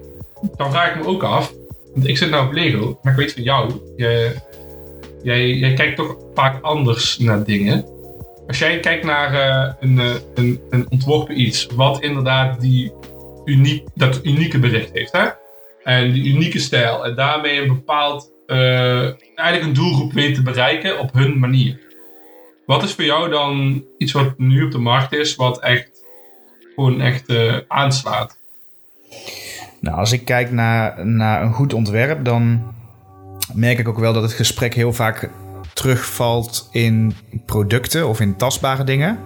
dan 0.56 0.70
vraag 0.70 0.94
ik 0.94 1.02
me 1.02 1.06
ook 1.06 1.22
af, 1.22 1.52
want 1.94 2.08
ik 2.08 2.16
zit 2.16 2.30
nou 2.30 2.46
op 2.46 2.52
Lego, 2.52 2.98
maar 3.02 3.12
ik 3.12 3.18
weet 3.18 3.32
van 3.32 3.42
jou, 3.42 3.72
jij, 3.96 4.42
jij, 5.22 5.54
jij 5.54 5.74
kijkt 5.74 5.96
toch 5.96 6.16
vaak 6.34 6.62
anders 6.62 7.18
naar 7.18 7.44
dingen. 7.44 7.84
Als 8.46 8.58
jij 8.58 8.80
kijkt 8.80 9.04
naar 9.04 9.32
uh, 9.32 9.72
een, 9.80 9.96
uh, 9.96 10.14
een, 10.34 10.60
een 10.70 10.86
ontworpen 10.90 11.40
iets, 11.40 11.66
wat 11.74 12.02
inderdaad 12.02 12.60
die 12.60 12.92
uniek, 13.44 13.86
dat 13.94 14.20
unieke 14.24 14.58
bericht 14.58 14.90
heeft, 14.92 15.12
hè? 15.12 15.28
En 15.84 16.12
die 16.12 16.34
unieke 16.34 16.58
stijl, 16.58 17.04
en 17.04 17.14
daarmee 17.14 17.60
een 17.60 17.68
bepaald, 17.68 18.30
uh, 18.46 19.02
eigenlijk 19.34 19.62
een 19.62 19.72
doelgroep 19.72 20.12
weet 20.12 20.34
te 20.34 20.42
bereiken 20.42 20.98
op 20.98 21.12
hun 21.12 21.38
manier. 21.38 21.80
Wat 22.66 22.82
is 22.82 22.94
voor 22.94 23.04
jou 23.04 23.30
dan 23.30 23.84
iets 23.98 24.12
wat 24.12 24.38
nu 24.38 24.64
op 24.64 24.70
de 24.70 24.78
markt 24.78 25.12
is, 25.12 25.36
wat 25.36 25.60
echt 25.60 25.90
gewoon 26.74 27.00
echt 27.00 27.32
aanslaat? 27.68 28.38
Nou, 29.80 29.96
als 29.96 30.12
ik 30.12 30.24
kijk 30.24 30.50
naar, 30.50 31.06
naar 31.06 31.42
een 31.42 31.52
goed 31.52 31.72
ontwerp, 31.72 32.24
dan 32.24 32.74
merk 33.54 33.78
ik 33.78 33.88
ook 33.88 33.98
wel 33.98 34.12
dat 34.12 34.22
het 34.22 34.32
gesprek 34.32 34.74
heel 34.74 34.92
vaak 34.92 35.30
terugvalt 35.74 36.68
in 36.72 37.14
producten 37.46 38.08
of 38.08 38.20
in 38.20 38.36
tastbare 38.36 38.84
dingen. 38.84 39.18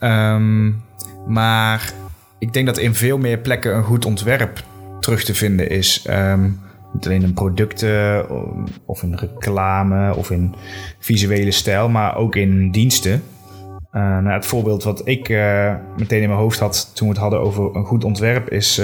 Um, 0.00 0.84
maar 1.26 1.92
ik 2.38 2.52
denk 2.52 2.66
dat 2.66 2.78
in 2.78 2.94
veel 2.94 3.18
meer 3.18 3.38
plekken 3.38 3.76
een 3.76 3.82
goed 3.82 4.04
ontwerp 4.04 4.64
terug 5.00 5.24
te 5.24 5.34
vinden 5.34 5.70
is. 5.70 6.06
Um, 6.10 6.60
niet 6.92 7.06
alleen 7.06 7.22
in 7.22 7.34
producten 7.34 8.26
of 8.84 9.02
in 9.02 9.14
reclame 9.14 10.14
of 10.14 10.30
in 10.30 10.54
visuele 10.98 11.50
stijl, 11.50 11.88
maar 11.88 12.16
ook 12.16 12.36
in 12.36 12.70
diensten. 12.70 13.22
Uh, 13.92 14.02
nou, 14.02 14.30
het 14.30 14.46
voorbeeld 14.46 14.82
wat 14.82 15.00
ik 15.04 15.28
uh, 15.28 15.74
meteen 15.98 16.22
in 16.22 16.28
mijn 16.28 16.40
hoofd 16.40 16.58
had 16.58 16.90
toen 16.94 17.08
we 17.08 17.12
het 17.12 17.22
hadden 17.22 17.40
over 17.40 17.76
een 17.76 17.84
goed 17.84 18.04
ontwerp 18.04 18.50
is 18.50 18.76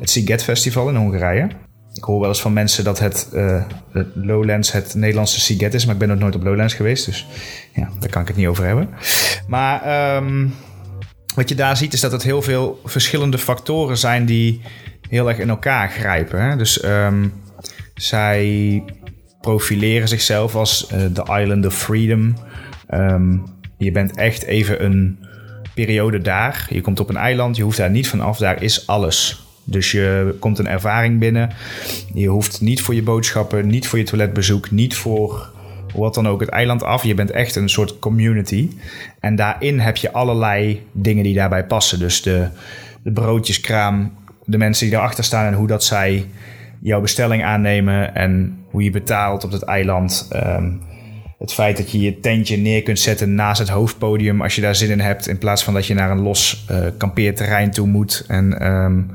het 0.00 0.10
Siget 0.10 0.42
Festival 0.42 0.88
in 0.88 0.96
Hongarije. 0.96 1.48
Ik 1.94 2.04
hoor 2.04 2.20
wel 2.20 2.28
eens 2.28 2.40
van 2.40 2.52
mensen 2.52 2.84
dat 2.84 2.98
het, 2.98 3.28
Lowlands 4.14 4.72
het 4.72 4.94
Nederlandse 4.94 5.40
Siget 5.40 5.74
is, 5.74 5.84
maar 5.84 5.94
ik 5.94 6.00
ben 6.00 6.08
nog 6.08 6.18
nooit 6.18 6.34
op 6.34 6.42
Lowlands 6.42 6.74
geweest, 6.74 7.06
dus 7.06 7.26
ja, 7.72 7.88
daar 8.00 8.10
kan 8.10 8.22
ik 8.22 8.28
het 8.28 8.36
niet 8.36 8.46
over 8.46 8.64
hebben. 8.64 8.88
Maar 9.46 10.16
um, 10.16 10.54
wat 11.38 11.48
je 11.48 11.54
daar 11.54 11.76
ziet 11.76 11.92
is 11.92 12.00
dat 12.00 12.12
het 12.12 12.22
heel 12.22 12.42
veel 12.42 12.80
verschillende 12.84 13.38
factoren 13.38 13.98
zijn 13.98 14.24
die 14.24 14.60
heel 15.08 15.28
erg 15.28 15.38
in 15.38 15.48
elkaar 15.48 15.90
grijpen. 15.90 16.42
Hè? 16.42 16.56
Dus 16.56 16.84
um, 16.84 17.32
zij 17.94 18.82
profileren 19.40 20.08
zichzelf 20.08 20.54
als 20.54 20.88
de 20.88 21.38
Island 21.40 21.66
of 21.66 21.74
Freedom. 21.74 22.34
Um, 22.94 23.44
je 23.76 23.92
bent 23.92 24.16
echt 24.16 24.42
even 24.42 24.84
een 24.84 25.18
periode 25.74 26.20
daar. 26.20 26.66
Je 26.70 26.80
komt 26.80 27.00
op 27.00 27.08
een 27.08 27.16
eiland, 27.16 27.56
je 27.56 27.62
hoeft 27.62 27.76
daar 27.76 27.90
niet 27.90 28.08
van 28.08 28.20
af. 28.20 28.38
Daar 28.38 28.62
is 28.62 28.86
alles. 28.86 29.46
Dus 29.64 29.92
je 29.92 30.36
komt 30.38 30.58
een 30.58 30.68
ervaring 30.68 31.18
binnen. 31.18 31.50
Je 32.14 32.28
hoeft 32.28 32.60
niet 32.60 32.80
voor 32.82 32.94
je 32.94 33.02
boodschappen, 33.02 33.66
niet 33.66 33.88
voor 33.88 33.98
je 33.98 34.04
toiletbezoek, 34.04 34.70
niet 34.70 34.96
voor 34.96 35.50
wat 35.92 36.14
dan 36.14 36.28
ook 36.28 36.40
het 36.40 36.48
eiland 36.48 36.82
af. 36.82 37.04
Je 37.04 37.14
bent 37.14 37.30
echt 37.30 37.56
een 37.56 37.68
soort 37.68 37.98
community. 37.98 38.70
En 39.20 39.36
daarin 39.36 39.80
heb 39.80 39.96
je 39.96 40.12
allerlei 40.12 40.86
dingen 40.92 41.24
die 41.24 41.34
daarbij 41.34 41.64
passen. 41.64 41.98
Dus 41.98 42.22
de, 42.22 42.48
de 43.02 43.12
broodjeskraam, 43.12 44.12
de 44.44 44.58
mensen 44.58 44.86
die 44.86 44.96
erachter 44.96 45.24
staan 45.24 45.46
en 45.46 45.54
hoe 45.54 45.66
dat 45.66 45.84
zij 45.84 46.26
jouw 46.80 47.00
bestelling 47.00 47.44
aannemen 47.44 48.14
en 48.14 48.58
hoe 48.70 48.82
je 48.82 48.90
betaalt 48.90 49.44
op 49.44 49.52
het 49.52 49.62
eiland. 49.62 50.28
Um, 50.32 50.80
het 51.38 51.52
feit 51.52 51.76
dat 51.76 51.90
je 51.90 52.00
je 52.00 52.20
tentje 52.20 52.56
neer 52.56 52.82
kunt 52.82 52.98
zetten 52.98 53.34
naast 53.34 53.58
het 53.58 53.68
hoofdpodium 53.68 54.42
als 54.42 54.54
je 54.54 54.60
daar 54.60 54.74
zin 54.74 54.90
in 54.90 55.00
hebt, 55.00 55.28
in 55.28 55.38
plaats 55.38 55.64
van 55.64 55.74
dat 55.74 55.86
je 55.86 55.94
naar 55.94 56.10
een 56.10 56.22
los 56.22 56.66
uh, 56.70 56.86
kampeerterrein 56.96 57.70
toe 57.70 57.86
moet 57.86 58.24
en 58.28 58.66
um, 58.66 59.10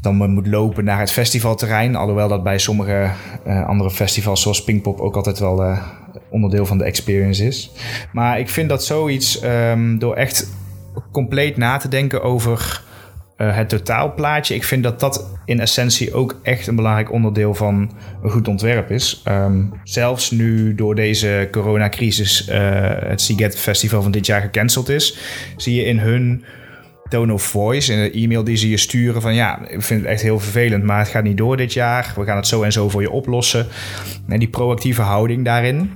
dan 0.00 0.30
moet 0.30 0.46
lopen 0.46 0.84
naar 0.84 0.98
het 0.98 1.12
festivalterrein. 1.12 1.96
Alhoewel 1.96 2.28
dat 2.28 2.42
bij 2.42 2.58
sommige 2.58 3.10
uh, 3.46 3.66
andere 3.66 3.90
festivals 3.90 4.42
zoals 4.42 4.64
Pinkpop 4.64 5.00
ook 5.00 5.16
altijd 5.16 5.38
wel 5.38 5.62
uh, 5.62 5.82
onderdeel 6.30 6.66
van 6.66 6.78
de 6.78 6.84
experience 6.84 7.46
is. 7.46 7.70
Maar 8.12 8.38
ik 8.38 8.48
vind 8.48 8.68
dat 8.68 8.84
zoiets 8.84 9.44
um, 9.44 9.98
door 9.98 10.14
echt 10.14 10.50
compleet 11.12 11.56
na 11.56 11.76
te 11.76 11.88
denken 11.88 12.22
over 12.22 12.82
uh, 13.38 13.56
het 13.56 13.68
totaalplaatje. 13.68 14.54
Ik 14.54 14.64
vind 14.64 14.82
dat 14.82 15.00
dat 15.00 15.30
in 15.44 15.60
essentie 15.60 16.14
ook 16.14 16.40
echt 16.42 16.66
een 16.66 16.76
belangrijk 16.76 17.12
onderdeel 17.12 17.54
van 17.54 17.92
een 18.22 18.30
goed 18.30 18.48
ontwerp 18.48 18.90
is. 18.90 19.22
Um, 19.28 19.72
zelfs 19.84 20.30
nu 20.30 20.74
door 20.74 20.94
deze 20.94 21.48
coronacrisis 21.50 22.48
uh, 22.48 22.54
het 22.98 23.20
Siget 23.20 23.58
Festival 23.58 24.02
van 24.02 24.10
dit 24.10 24.26
jaar 24.26 24.40
gecanceld 24.40 24.88
is, 24.88 25.18
zie 25.56 25.74
je 25.74 25.84
in 25.84 25.98
hun 25.98 26.44
tone 27.08 27.32
of 27.32 27.42
voice, 27.42 27.92
in 27.92 27.98
de 27.98 28.10
e-mail 28.10 28.44
die 28.44 28.56
ze 28.56 28.70
je 28.70 28.76
sturen, 28.76 29.22
van 29.22 29.34
ja, 29.34 29.68
ik 29.68 29.82
vind 29.82 30.00
het 30.00 30.10
echt 30.10 30.22
heel 30.22 30.38
vervelend, 30.40 30.84
maar 30.84 30.98
het 30.98 31.08
gaat 31.08 31.22
niet 31.22 31.36
door 31.36 31.56
dit 31.56 31.72
jaar. 31.72 32.12
We 32.16 32.24
gaan 32.24 32.36
het 32.36 32.46
zo 32.46 32.62
en 32.62 32.72
zo 32.72 32.88
voor 32.88 33.00
je 33.00 33.10
oplossen. 33.10 33.66
En 34.28 34.38
die 34.38 34.48
proactieve 34.48 35.02
houding 35.02 35.44
daarin. 35.44 35.90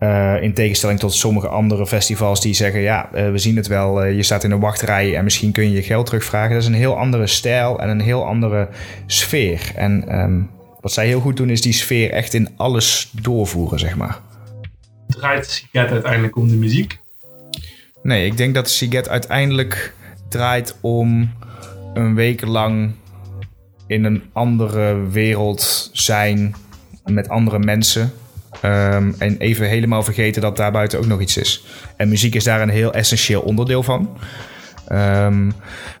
Uh, 0.00 0.42
in 0.42 0.54
tegenstelling 0.54 0.98
tot 0.98 1.14
sommige 1.14 1.48
andere 1.48 1.86
festivals 1.86 2.40
die 2.40 2.54
zeggen: 2.54 2.80
Ja, 2.80 3.08
uh, 3.14 3.30
we 3.30 3.38
zien 3.38 3.56
het 3.56 3.66
wel, 3.66 4.06
uh, 4.06 4.16
je 4.16 4.22
staat 4.22 4.44
in 4.44 4.50
een 4.50 4.60
wachtrij 4.60 5.16
en 5.16 5.24
misschien 5.24 5.52
kun 5.52 5.64
je 5.64 5.70
je 5.70 5.82
geld 5.82 6.06
terugvragen. 6.06 6.52
Dat 6.52 6.62
is 6.62 6.68
een 6.68 6.74
heel 6.74 6.98
andere 6.98 7.26
stijl 7.26 7.80
en 7.80 7.88
een 7.88 8.00
heel 8.00 8.26
andere 8.26 8.68
sfeer. 9.06 9.72
En 9.74 10.18
um, 10.18 10.50
wat 10.80 10.92
zij 10.92 11.06
heel 11.06 11.20
goed 11.20 11.36
doen, 11.36 11.50
is 11.50 11.60
die 11.60 11.72
sfeer 11.72 12.10
echt 12.10 12.34
in 12.34 12.48
alles 12.56 13.10
doorvoeren, 13.22 13.78
zeg 13.78 13.96
maar. 13.96 14.20
Draait 15.06 15.46
Siget 15.46 15.90
uiteindelijk 15.90 16.36
om 16.36 16.48
de 16.48 16.56
muziek? 16.56 16.98
Nee, 18.02 18.26
ik 18.26 18.36
denk 18.36 18.54
dat 18.54 18.70
Siget 18.70 19.08
uiteindelijk 19.08 19.94
draait 20.28 20.76
om 20.80 21.32
een 21.94 22.14
week 22.14 22.44
lang 22.44 22.92
in 23.86 24.04
een 24.04 24.22
andere 24.32 25.08
wereld 25.08 25.90
zijn 25.92 26.54
met 27.04 27.28
andere 27.28 27.58
mensen. 27.58 28.12
Um, 28.64 29.14
en 29.18 29.38
even 29.38 29.68
helemaal 29.68 30.02
vergeten 30.02 30.42
dat 30.42 30.56
daarbuiten 30.56 30.98
ook 30.98 31.06
nog 31.06 31.20
iets 31.20 31.36
is. 31.36 31.64
En 31.96 32.08
muziek 32.08 32.34
is 32.34 32.44
daar 32.44 32.62
een 32.62 32.68
heel 32.68 32.92
essentieel 32.92 33.40
onderdeel 33.40 33.82
van. 33.82 34.18
Um, 34.92 35.52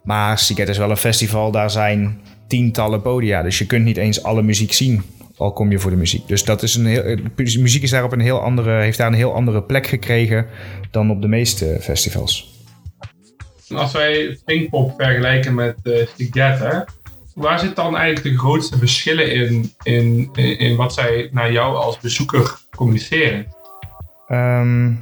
maar 0.02 0.38
Siget 0.38 0.68
is 0.68 0.78
wel 0.78 0.90
een 0.90 0.96
festival, 0.96 1.50
daar 1.50 1.70
zijn 1.70 2.20
tientallen 2.48 3.02
podia. 3.02 3.42
Dus 3.42 3.58
je 3.58 3.66
kunt 3.66 3.84
niet 3.84 3.96
eens 3.96 4.22
alle 4.22 4.42
muziek 4.42 4.72
zien, 4.72 5.02
al 5.36 5.52
kom 5.52 5.70
je 5.70 5.78
voor 5.78 5.90
de 5.90 5.96
muziek. 5.96 6.28
Dus 6.28 6.44
dat 6.44 6.62
is 6.62 6.74
een 6.74 6.86
heel, 6.86 7.16
muziek 7.36 7.82
is 7.82 7.90
daar 7.90 8.04
op 8.04 8.12
een 8.12 8.20
heel 8.20 8.40
andere, 8.40 8.82
heeft 8.82 8.98
daar 8.98 9.06
een 9.06 9.14
heel 9.14 9.34
andere 9.34 9.62
plek 9.62 9.86
gekregen 9.86 10.46
dan 10.90 11.10
op 11.10 11.22
de 11.22 11.28
meeste 11.28 11.78
festivals. 11.80 12.54
Als 13.74 13.92
wij 13.92 14.38
Pinkpop 14.44 14.92
vergelijken 14.96 15.54
met 15.54 15.76
uh, 15.82 16.06
waar 17.36 17.58
zit 17.58 17.76
dan 17.76 17.96
eigenlijk 17.96 18.34
de 18.34 18.38
grootste 18.38 18.78
verschillen 18.78 19.32
in, 19.32 19.72
in, 19.82 20.28
in, 20.58 20.76
wat 20.76 20.94
zij 20.94 21.28
naar 21.32 21.52
jou 21.52 21.76
als 21.76 21.98
bezoeker 21.98 22.58
communiceren? 22.76 23.46
Um, 24.28 25.00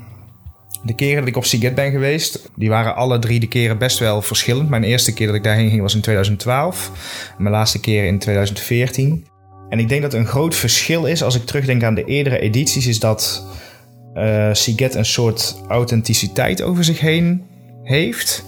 de 0.83 0.95
keren 0.95 1.19
dat 1.19 1.29
ik 1.29 1.37
op 1.37 1.45
Siget 1.45 1.75
ben 1.75 1.91
geweest, 1.91 2.51
die 2.57 2.69
waren 2.69 2.95
alle 2.95 3.19
drie 3.19 3.41
de 3.41 3.49
keren 3.49 3.79
best 3.79 3.99
wel 3.99 4.23
verschillend. 4.23 4.69
Mijn 4.69 4.85
eerste 4.85 5.15
keer 5.15 5.27
dat 5.27 5.37
ik 5.37 5.43
daarheen 5.43 5.69
ging 5.69 5.81
was 5.83 5.95
in 5.95 6.01
2012. 6.01 6.91
Mijn 7.39 7.55
laatste 7.55 7.81
keer 7.81 8.05
in 8.05 8.19
2014. 8.19 9.27
En 9.69 9.79
ik 9.79 9.89
denk 9.89 10.03
dat 10.03 10.15
een 10.15 10.27
groot 10.27 10.55
verschil 10.55 11.05
is, 11.05 11.23
als 11.23 11.35
ik 11.35 11.45
terugdenk 11.45 11.83
aan 11.83 11.95
de 11.95 12.05
eerdere 12.05 12.39
edities, 12.39 12.87
is 12.87 13.01
dat 13.01 13.47
uh, 14.15 14.49
Siget 14.53 14.95
een 14.95 15.05
soort 15.05 15.63
authenticiteit 15.69 16.63
over 16.63 16.85
zich 16.85 17.01
heen 17.01 17.45
heeft. 17.83 18.45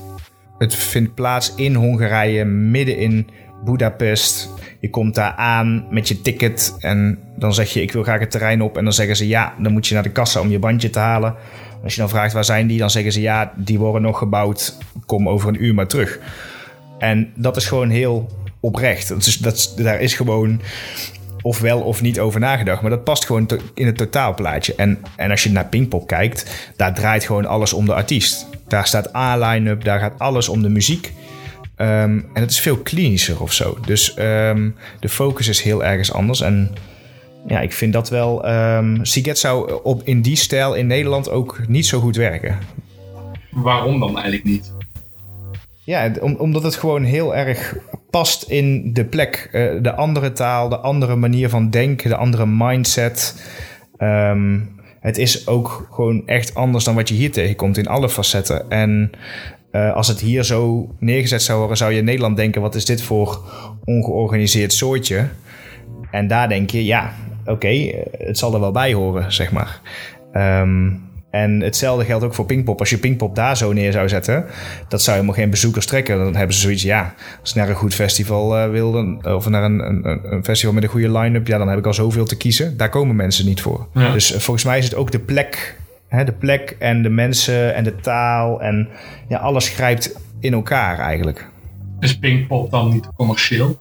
Het 0.59 0.75
vindt 0.75 1.15
plaats 1.15 1.55
in 1.55 1.75
Hongarije, 1.75 2.45
midden 2.45 2.99
in 2.99 3.29
Budapest. 3.67 4.49
Je 4.81 4.91
komt 4.91 5.15
daar 5.15 5.33
aan 5.33 5.87
met 5.91 6.09
je 6.09 6.21
ticket 6.21 6.77
en 6.79 7.19
dan 7.37 7.55
zeg 7.55 7.73
je 7.73 7.83
ik 7.83 7.93
wil 7.93 8.03
graag 8.03 8.21
het 8.21 8.31
terrein 8.31 8.63
op. 8.63 8.77
En 8.77 8.85
dan 8.85 8.93
zeggen 8.93 9.17
ze 9.17 9.29
ja, 9.29 9.55
dan 9.59 9.73
moet 9.73 9.87
je 9.87 9.95
naar 9.95 10.03
de 10.03 10.11
kassa 10.11 10.41
om 10.41 10.51
je 10.51 10.59
bandje 10.59 10.91
te 10.91 10.99
halen. 10.99 11.35
Als 11.83 11.95
je 11.95 12.01
dan 12.01 12.11
vraagt 12.11 12.33
waar 12.33 12.45
zijn 12.45 12.67
die, 12.67 12.79
dan 12.79 12.91
zeggen 12.91 13.13
ze 13.13 13.21
ja, 13.21 13.53
die 13.57 13.79
worden 13.79 14.03
nog 14.03 14.19
gebouwd. 14.19 14.77
Kom 15.07 15.29
over 15.29 15.49
een 15.49 15.65
uur 15.65 15.75
maar 15.75 15.87
terug. 15.87 16.19
En 16.99 17.33
dat 17.35 17.57
is 17.57 17.67
gewoon 17.67 17.91
heel 17.91 18.31
oprecht. 18.61 19.25
Dus 19.25 19.39
dat, 19.39 19.75
daar 19.77 20.01
is 20.01 20.15
gewoon 20.15 20.61
of 21.43 21.61
wel 21.61 21.81
of 21.81 22.03
niet 22.03 22.21
over 22.21 22.41
nagedacht. 22.41 22.81
Maar 22.81 22.91
dat 22.91 23.05
past 23.05 23.27
gewoon 23.27 23.49
in 23.75 23.87
het 23.87 23.97
totaalplaatje. 23.97 24.75
En, 24.75 24.99
en 25.17 25.31
als 25.31 25.43
je 25.43 25.51
naar 25.51 25.67
Pinkpop 25.67 26.07
kijkt, 26.07 26.71
daar 26.77 26.95
draait 26.95 27.25
gewoon 27.25 27.47
alles 27.47 27.73
om 27.73 27.87
de 27.87 27.95
artiest. 27.95 28.47
Daar 28.69 28.87
staat 28.87 29.15
A-line-up, 29.15 29.85
daar 29.85 29.99
gaat 29.99 30.19
alles 30.19 30.49
om 30.49 30.63
de 30.63 30.69
muziek. 30.69 31.13
Um, 31.79 32.27
en 32.33 32.41
het 32.41 32.51
is 32.51 32.61
veel 32.61 32.77
klinischer 32.77 33.43
of 33.43 33.53
zo. 33.53 33.79
Dus 33.87 34.17
um, 34.19 34.75
de 35.01 35.09
focus 35.09 35.49
is 35.49 35.63
heel 35.63 35.85
ergens 35.85 36.13
anders. 36.13 36.41
En 36.41 36.73
ja, 37.47 37.61
ik 37.61 37.73
vind 37.73 37.93
dat 37.93 38.09
wel. 38.09 38.49
Um, 38.49 39.05
Siget 39.05 39.39
zou 39.39 39.81
op, 39.83 40.03
in 40.05 40.23
die 40.23 40.37
stijl 40.37 40.75
in 40.75 40.87
Nederland 40.87 41.31
ook 41.31 41.61
niet 41.69 41.87
zo 41.87 42.01
goed 42.01 42.17
werken. 42.17 42.59
Waarom 43.51 44.01
dan 44.01 44.15
eigenlijk 44.15 44.45
niet? 44.45 44.73
Ja, 45.85 46.11
om, 46.21 46.35
omdat 46.35 46.63
het 46.63 46.77
gewoon 46.77 47.05
heel 47.05 47.37
erg 47.37 47.77
past 48.11 48.43
in 48.43 48.93
de 48.93 49.05
plek. 49.05 49.49
Uh, 49.53 49.83
de 49.83 49.95
andere 49.95 50.33
taal, 50.33 50.69
de 50.69 50.79
andere 50.79 51.17
manier 51.17 51.49
van 51.49 51.71
denken, 51.71 52.11
de 52.11 52.17
andere 52.17 52.47
mindset. 52.47 53.47
Um, 53.99 54.75
het 55.01 55.19
is 55.19 55.47
ook 55.47 55.89
gewoon 55.91 56.27
echt 56.27 56.55
anders 56.55 56.85
dan 56.85 56.95
wat 56.95 57.09
je 57.09 57.15
hier 57.15 57.33
tegenkomt 57.33 57.77
in 57.77 57.87
alle 57.87 58.09
facetten. 58.09 58.71
En 58.71 59.11
Uh, 59.73 59.95
als 59.95 60.09
het 60.09 60.21
hier 60.21 60.45
zo 60.45 60.91
neergezet 60.99 61.43
zou 61.43 61.59
worden, 61.59 61.77
zou 61.77 61.93
je 61.93 61.99
in 61.99 62.05
Nederland 62.05 62.37
denken: 62.37 62.61
wat 62.61 62.75
is 62.75 62.85
dit 62.85 63.03
voor 63.03 63.41
ongeorganiseerd 63.85 64.73
soortje? 64.73 65.29
En 66.11 66.29
daar 66.29 66.49
denk 66.49 66.71
je: 66.71 66.85
ja, 66.85 67.13
oké, 67.45 67.93
het 68.19 68.39
zal 68.39 68.55
er 68.55 68.61
wel 68.61 68.73
bij 68.73 68.93
horen, 68.93 69.33
zeg 69.33 69.53
maar. 69.53 69.81
Um, 70.33 71.05
en 71.31 71.61
hetzelfde 71.61 72.05
geldt 72.05 72.25
ook 72.25 72.35
voor 72.35 72.45
Pinkpop. 72.45 72.79
Als 72.79 72.91
je 72.91 72.99
Pinkpop 72.99 73.35
daar 73.35 73.57
zo 73.57 73.73
neer 73.73 73.93
zou 73.93 74.09
zetten, 74.09 74.45
dat 74.89 75.03
zou 75.03 75.17
helemaal 75.17 75.39
geen 75.39 75.51
bezoekers 75.51 75.87
trekken. 75.87 76.19
Dan 76.19 76.37
hebben 76.37 76.55
ze 76.55 76.61
zoiets, 76.61 76.83
ja, 76.83 77.15
als 77.41 77.51
ik 77.51 77.57
naar 77.57 77.69
een 77.69 77.75
goed 77.75 77.95
festival 77.95 78.59
uh, 78.59 78.71
wil, 78.71 79.19
of 79.23 79.49
naar 79.49 79.63
een, 79.63 79.79
een, 79.79 80.33
een, 80.33 80.45
festival 80.45 80.75
met 80.75 80.83
een 80.83 80.89
goede 80.89 81.19
line-up, 81.19 81.47
ja, 81.47 81.59
dan 81.59 81.69
heb 81.69 81.79
ik 81.79 81.87
al 81.87 81.95
zoveel 81.95 82.25
te 82.25 82.37
kiezen. 82.37 82.77
Daar 82.77 82.89
komen 82.89 83.17
mensen 83.17 83.47
niet 83.47 83.61
voor. 83.61 83.87
Dus 84.13 84.35
uh, 84.35 84.39
volgens 84.39 84.65
mij 84.65 84.79
is 84.79 84.85
het 84.85 84.95
ook 84.95 85.11
de 85.11 85.19
plek, 85.19 85.79
hè, 86.17 86.25
de 86.25 86.33
plek 86.33 86.77
en 86.79 87.03
de 87.03 87.09
mensen 87.09 87.75
en 87.75 87.85
de 87.85 87.97
taal 87.97 88.61
en 88.61 88.89
ja, 89.29 89.39
alles 89.39 89.69
grijpt 89.69 90.21
in 90.41 90.53
elkaar 90.53 90.99
eigenlijk. 90.99 91.49
Is 92.01 92.19
Pinkpop 92.19 92.71
dan 92.71 92.93
niet 92.93 93.09
commercieel? 93.17 93.79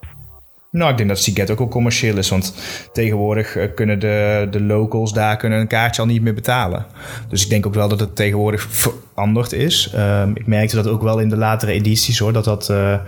Nou, 0.76 0.92
ik 0.92 0.98
denk 0.98 1.10
dat 1.10 1.20
Siget 1.20 1.52
ook 1.52 1.60
al 1.60 1.68
commercieel 1.68 2.18
is. 2.18 2.30
Want 2.30 2.54
tegenwoordig 2.94 3.56
eh, 3.56 3.74
kunnen 3.76 4.00
de, 4.00 4.48
de 4.52 4.62
locals 4.62 5.14
daar 5.14 5.38
kunnen 5.38 5.60
een 5.60 5.68
kaartje 5.68 6.02
al 6.02 6.08
niet 6.08 6.22
meer 6.22 6.34
betalen. 6.34 6.86
Dus 7.30 7.44
ik 7.44 7.50
denk 7.50 7.66
ook 7.66 7.74
wel 7.74 7.88
dat 7.88 8.00
het 8.00 8.16
tegenwoordig 8.16 8.62
veranderd 8.70 9.52
is. 9.52 9.94
Um, 9.96 10.36
ik 10.36 10.48
merkte 10.48 10.76
dat 10.76 10.88
ook 10.88 11.02
wel 11.02 11.20
in 11.20 11.30
de 11.30 11.38
latere 11.38 11.72
edities 11.72 12.20
hoor. 12.20 12.34
Dat 12.34 12.44
dat, 12.44 12.70
uh, 12.70 13.00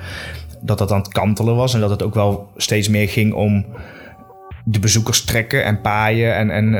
dat 0.61 0.77
dat 0.77 0.91
aan 0.91 0.97
het 0.97 1.07
kantelen 1.07 1.55
was. 1.55 1.73
En 1.73 1.79
dat 1.79 1.89
het 1.89 2.03
ook 2.03 2.13
wel 2.13 2.49
steeds 2.57 2.89
meer 2.89 3.09
ging 3.09 3.33
om 3.33 3.65
de 4.69 4.79
bezoekers 4.79 5.23
trekken 5.23 5.63
en 5.63 5.81
paaien. 5.81 6.35
En, 6.35 6.49
en 6.49 6.73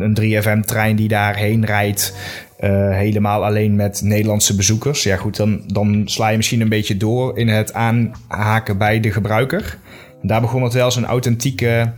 een 0.00 0.18
3FM-trein 0.20 0.96
die 0.96 1.08
daarheen 1.08 1.64
rijdt. 1.64 2.16
Uh, 2.60 2.70
helemaal 2.96 3.44
alleen 3.44 3.76
met 3.76 4.00
Nederlandse 4.04 4.56
bezoekers. 4.56 5.02
Ja, 5.02 5.16
goed, 5.16 5.36
dan, 5.36 5.62
dan 5.66 6.02
sla 6.04 6.28
je 6.28 6.36
misschien 6.36 6.60
een 6.60 6.68
beetje 6.68 6.96
door 6.96 7.38
in 7.38 7.48
het 7.48 7.72
aanhaken 7.72 8.78
bij 8.78 9.00
de 9.00 9.12
gebruiker 9.12 9.78
daar 10.22 10.40
begon 10.40 10.62
het 10.62 10.72
wel 10.72 10.90
zijn 10.90 11.04
authentieke 11.04 11.92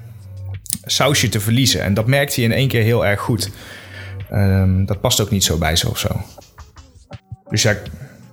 sausje 0.84 1.28
te 1.28 1.40
verliezen. 1.40 1.82
En 1.82 1.94
dat 1.94 2.06
merkte 2.06 2.34
hij 2.34 2.44
in 2.44 2.56
één 2.56 2.68
keer 2.68 2.82
heel 2.82 3.06
erg 3.06 3.20
goed. 3.20 3.50
Um, 4.32 4.86
dat 4.86 5.00
past 5.00 5.20
ook 5.20 5.30
niet 5.30 5.44
zo 5.44 5.58
bij 5.58 5.76
ze 5.76 5.90
of 5.90 5.98
zo. 5.98 6.08
Dus 7.48 7.62
ja, 7.62 7.76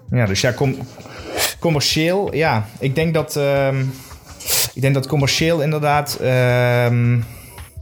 ja, 0.10 0.26
dus 0.26 0.42
ja 0.42 0.54
com 0.54 0.76
commercieel, 1.60 2.36
ja. 2.36 2.68
Ik 2.80 2.96
denk 2.96 3.14
dat, 3.14 3.36
um, 3.36 3.94
ik 4.74 4.82
denk 4.82 4.94
dat 4.94 5.08
commercieel 5.08 5.62
inderdaad, 5.62 6.18
um, 6.22 7.26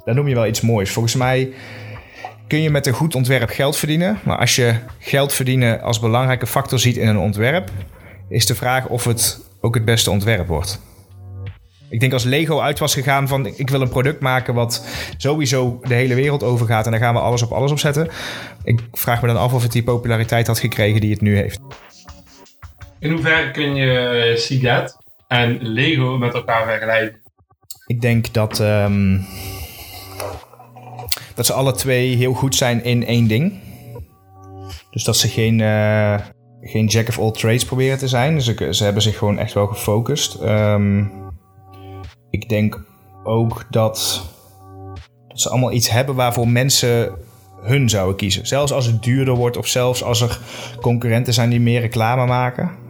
daar 0.06 0.16
noem 0.16 0.28
je 0.28 0.36
wel 0.36 0.48
iets 0.48 0.62
moois. 0.62 0.92
Volgens 0.92 1.16
mij 1.16 1.54
kun 2.48 2.62
je 2.62 2.70
met 2.70 2.88
een 2.88 2.94
goed 2.94 3.16
ontwerp 3.16 3.50
geld 3.50 3.78
verdienen. 3.78 4.20
Maar 4.24 4.38
als 4.38 4.56
je 4.56 4.76
geld 5.00 5.34
verdienen 5.34 5.82
als 5.82 6.00
belangrijke 6.00 6.48
factor 6.48 6.80
ziet 6.80 6.98
in 6.98 7.08
een 7.08 7.18
ontwerp, 7.18 7.70
is 8.30 8.46
de 8.46 8.56
vraag 8.56 8.88
of 8.88 9.04
het 9.04 9.40
ook 9.62 9.76
het 9.76 9.86
beste 9.86 10.12
ontwerp 10.12 10.48
wordt. 10.48 10.82
Ik 11.90 12.00
denk 12.00 12.14
als 12.14 12.24
Lego 12.24 12.60
uit 12.60 12.80
was 12.80 12.94
gegaan 12.94 13.28
van 13.28 13.46
ik 13.46 13.70
wil 13.70 13.82
een 13.82 13.90
product 13.90 14.20
maken 14.20 14.54
wat 14.54 14.86
sowieso 15.18 15.80
de 15.88 15.94
hele 15.94 16.16
wereld 16.16 16.44
overgaat 16.44 16.86
en 16.86 16.92
daar 16.92 17.00
gaan 17.00 17.14
we 17.14 17.20
alles 17.20 17.42
op 17.42 17.52
alles 17.52 17.72
op 17.72 17.80
zetten. 17.80 18.10
Ik 18.64 18.80
vraag 18.92 19.22
me 19.22 19.28
dan 19.28 19.38
af 19.38 19.54
of 19.54 19.62
het 19.62 19.72
die 19.72 19.84
populariteit 19.84 20.48
had 20.48 20.60
gekregen 20.60 21.02
die 21.02 21.12
het 21.12 21.22
nu 21.22 21.36
heeft. 21.36 21.60
In 23.00 23.12
hoeverre 23.12 23.52
kun 23.52 23.76
je 23.76 24.34
Seagate 24.38 24.96
en 25.30 25.58
Lego 25.62 26.18
met 26.18 26.34
elkaar 26.34 26.64
vergelijken? 26.64 27.22
Ik 27.86 28.02
denk 28.02 28.34
dat, 28.34 28.60
um, 28.60 29.26
dat 31.36 31.46
ze 31.46 31.54
alle 31.54 31.72
twee 31.72 32.16
heel 32.16 32.34
goed 32.34 32.56
zijn 32.56 32.84
in 32.84 33.06
één 33.06 33.28
ding. 33.28 33.60
Dus 34.92 35.04
dat 35.04 35.18
ze 35.18 35.28
geen, 35.28 35.60
uh, 35.60 36.20
geen 36.62 36.86
jack 36.86 37.08
of 37.08 37.20
all 37.20 37.32
trades 37.32 37.66
proberen 37.66 37.98
te 37.98 38.08
zijn. 38.08 38.42
Ze, 38.42 38.68
ze 38.74 38.84
hebben 38.84 39.02
zich 39.02 39.18
gewoon 39.18 39.38
echt 39.38 39.54
wel 39.54 39.68
gefocust. 39.68 40.42
Um, 40.42 41.12
ik 42.30 42.50
denk 42.50 42.86
ook 43.24 43.66
dat, 43.70 44.24
dat 45.28 45.42
ze 45.42 45.50
allemaal 45.50 45.72
iets 45.72 45.90
hebben 45.90 46.16
waarvoor 46.16 46.48
mensen 46.48 47.12
hun 47.62 47.90
zouden 47.90 48.16
kiezen. 48.16 48.48
Zelfs 48.48 48.72
als 48.72 48.86
het 48.86 49.04
duurder 49.04 49.36
wordt 49.36 49.58
of 49.58 49.68
zelfs 49.68 50.04
als 50.04 50.22
er 50.22 50.40
concurrenten 50.82 51.34
zijn 51.34 51.50
die 51.50 51.60
meer 51.60 51.82
reclame 51.82 52.26
maken. 52.26 52.88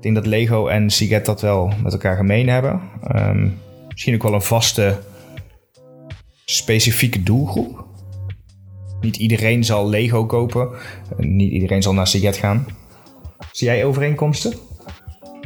Ik 0.00 0.06
denk 0.06 0.14
dat 0.14 0.26
Lego 0.26 0.66
en 0.66 0.90
Siget 0.90 1.26
dat 1.26 1.40
wel 1.40 1.72
met 1.82 1.92
elkaar 1.92 2.16
gemeen 2.16 2.48
hebben. 2.48 2.80
Um, 3.16 3.58
misschien 3.88 4.14
ook 4.14 4.22
wel 4.22 4.34
een 4.34 4.42
vaste 4.42 4.98
specifieke 6.44 7.22
doelgroep. 7.22 7.84
Niet 9.00 9.16
iedereen 9.16 9.64
zal 9.64 9.88
Lego 9.88 10.26
kopen. 10.26 10.68
Niet 11.16 11.52
iedereen 11.52 11.82
zal 11.82 11.94
naar 11.94 12.06
Siget 12.06 12.36
gaan. 12.36 12.66
Zie 13.52 13.66
jij 13.66 13.84
overeenkomsten? 13.84 14.52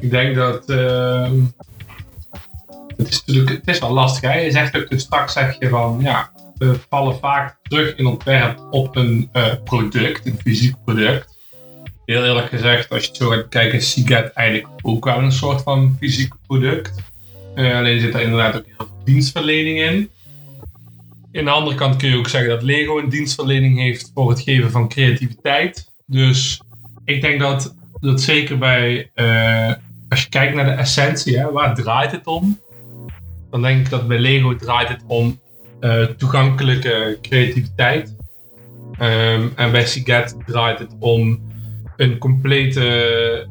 Ik 0.00 0.10
denk 0.10 0.34
dat 0.34 0.70
uh, 0.70 1.30
het 2.96 3.08
is 3.08 3.24
natuurlijk 3.24 3.56
het 3.56 3.74
is 3.74 3.78
wel 3.78 3.92
lastig. 3.92 4.42
Je 4.42 4.50
zegt 4.50 4.76
ook 4.76 4.90
dus 4.90 5.02
straks 5.02 5.32
zeg 5.32 5.56
je 5.58 5.68
van 5.68 5.98
ja, 6.00 6.30
we 6.54 6.78
vallen 6.88 7.18
vaak 7.18 7.58
terug 7.62 7.96
in 7.96 8.06
ontwerp 8.06 8.66
op 8.70 8.96
een 8.96 9.30
uh, 9.32 9.54
product, 9.64 10.26
een 10.26 10.38
fysiek 10.42 10.74
product. 10.84 11.32
Heel 12.04 12.24
eerlijk 12.24 12.48
gezegd, 12.48 12.90
als 12.90 13.06
je 13.06 13.14
zo 13.14 13.28
gaat 13.28 13.48
kijken, 13.48 13.78
is 13.78 13.90
Seagate 13.90 14.32
eigenlijk 14.32 14.68
ook 14.82 15.04
wel 15.04 15.18
een 15.18 15.32
soort 15.32 15.62
van 15.62 15.96
fysiek 16.00 16.32
product. 16.46 17.02
Uh, 17.54 17.76
alleen 17.76 18.00
zit 18.00 18.14
er 18.14 18.20
inderdaad 18.20 18.56
ook 18.56 18.66
heel 18.66 18.74
veel 18.76 19.02
dienstverlening 19.04 19.80
in. 19.80 20.10
Aan 21.32 21.44
de 21.44 21.50
andere 21.50 21.76
kant 21.76 21.96
kun 21.96 22.08
je 22.08 22.16
ook 22.16 22.28
zeggen 22.28 22.50
dat 22.50 22.62
Lego 22.62 22.98
een 22.98 23.08
dienstverlening 23.08 23.78
heeft 23.78 24.10
voor 24.14 24.30
het 24.30 24.40
geven 24.40 24.70
van 24.70 24.88
creativiteit. 24.88 25.92
Dus 26.06 26.60
ik 27.04 27.20
denk 27.20 27.40
dat 27.40 27.74
dat 28.00 28.20
zeker 28.20 28.58
bij, 28.58 29.10
uh, 29.14 29.72
als 30.08 30.22
je 30.22 30.28
kijkt 30.28 30.54
naar 30.54 30.64
de 30.64 30.70
essentie, 30.70 31.38
hè, 31.38 31.50
waar 31.50 31.74
draait 31.74 32.10
het 32.10 32.26
om? 32.26 32.62
dan 33.54 33.62
denk 33.62 33.80
ik 33.80 33.90
dat 33.90 34.08
bij 34.08 34.18
Lego 34.18 34.56
draait 34.56 34.88
het 34.88 35.02
om 35.06 35.40
uh, 35.80 36.04
toegankelijke 36.04 37.18
creativiteit. 37.22 38.14
Um, 39.00 39.52
en 39.56 39.70
bij 39.70 39.86
Siget 39.86 40.36
draait 40.46 40.78
het 40.78 40.90
om 40.98 41.40
een 41.96 42.18
complete, 42.18 42.84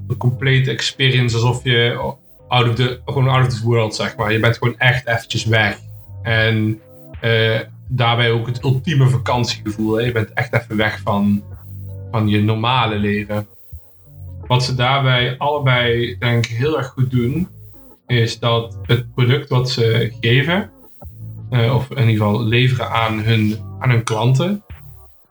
een 0.08 0.18
complete 0.18 0.72
experience 0.72 1.36
alsof 1.36 1.64
je 1.64 2.14
out 2.48 2.70
of 2.70 2.76
the, 2.76 3.00
gewoon 3.06 3.28
out 3.28 3.46
of 3.46 3.50
this 3.50 3.62
world, 3.62 3.96
zeg 3.96 4.16
maar. 4.16 4.32
Je 4.32 4.40
bent 4.40 4.58
gewoon 4.58 4.78
echt 4.78 5.08
eventjes 5.08 5.46
weg. 5.46 5.80
En 6.22 6.82
uh, 7.22 7.60
daarbij 7.88 8.32
ook 8.32 8.48
het 8.48 8.64
ultieme 8.64 9.08
vakantiegevoel. 9.08 9.96
Hè? 9.96 10.04
Je 10.04 10.12
bent 10.12 10.34
echt 10.34 10.54
even 10.54 10.78
weg 10.78 11.00
van, 11.00 11.44
van 12.12 12.28
je 12.28 12.42
normale 12.42 12.96
leven. 12.96 13.48
Wat 14.48 14.64
ze 14.64 14.76
daarbij 14.76 15.38
allebei, 15.38 16.16
denk 16.20 16.46
ik, 16.46 16.58
heel 16.58 16.78
erg 16.78 16.88
goed 16.88 17.12
doen, 17.12 17.48
is 18.08 18.40
dat 18.40 18.78
het 18.82 19.14
product 19.14 19.50
wat 19.50 19.70
ze 19.70 20.14
geven, 20.22 20.72
uh, 21.52 21.76
of 21.76 21.90
in 21.90 22.10
ieder 22.10 22.26
geval 22.26 22.44
leveren 22.44 22.90
aan 22.90 23.20
hun, 23.20 23.58
aan 23.80 23.90
hun 23.90 24.04
klanten, 24.04 24.64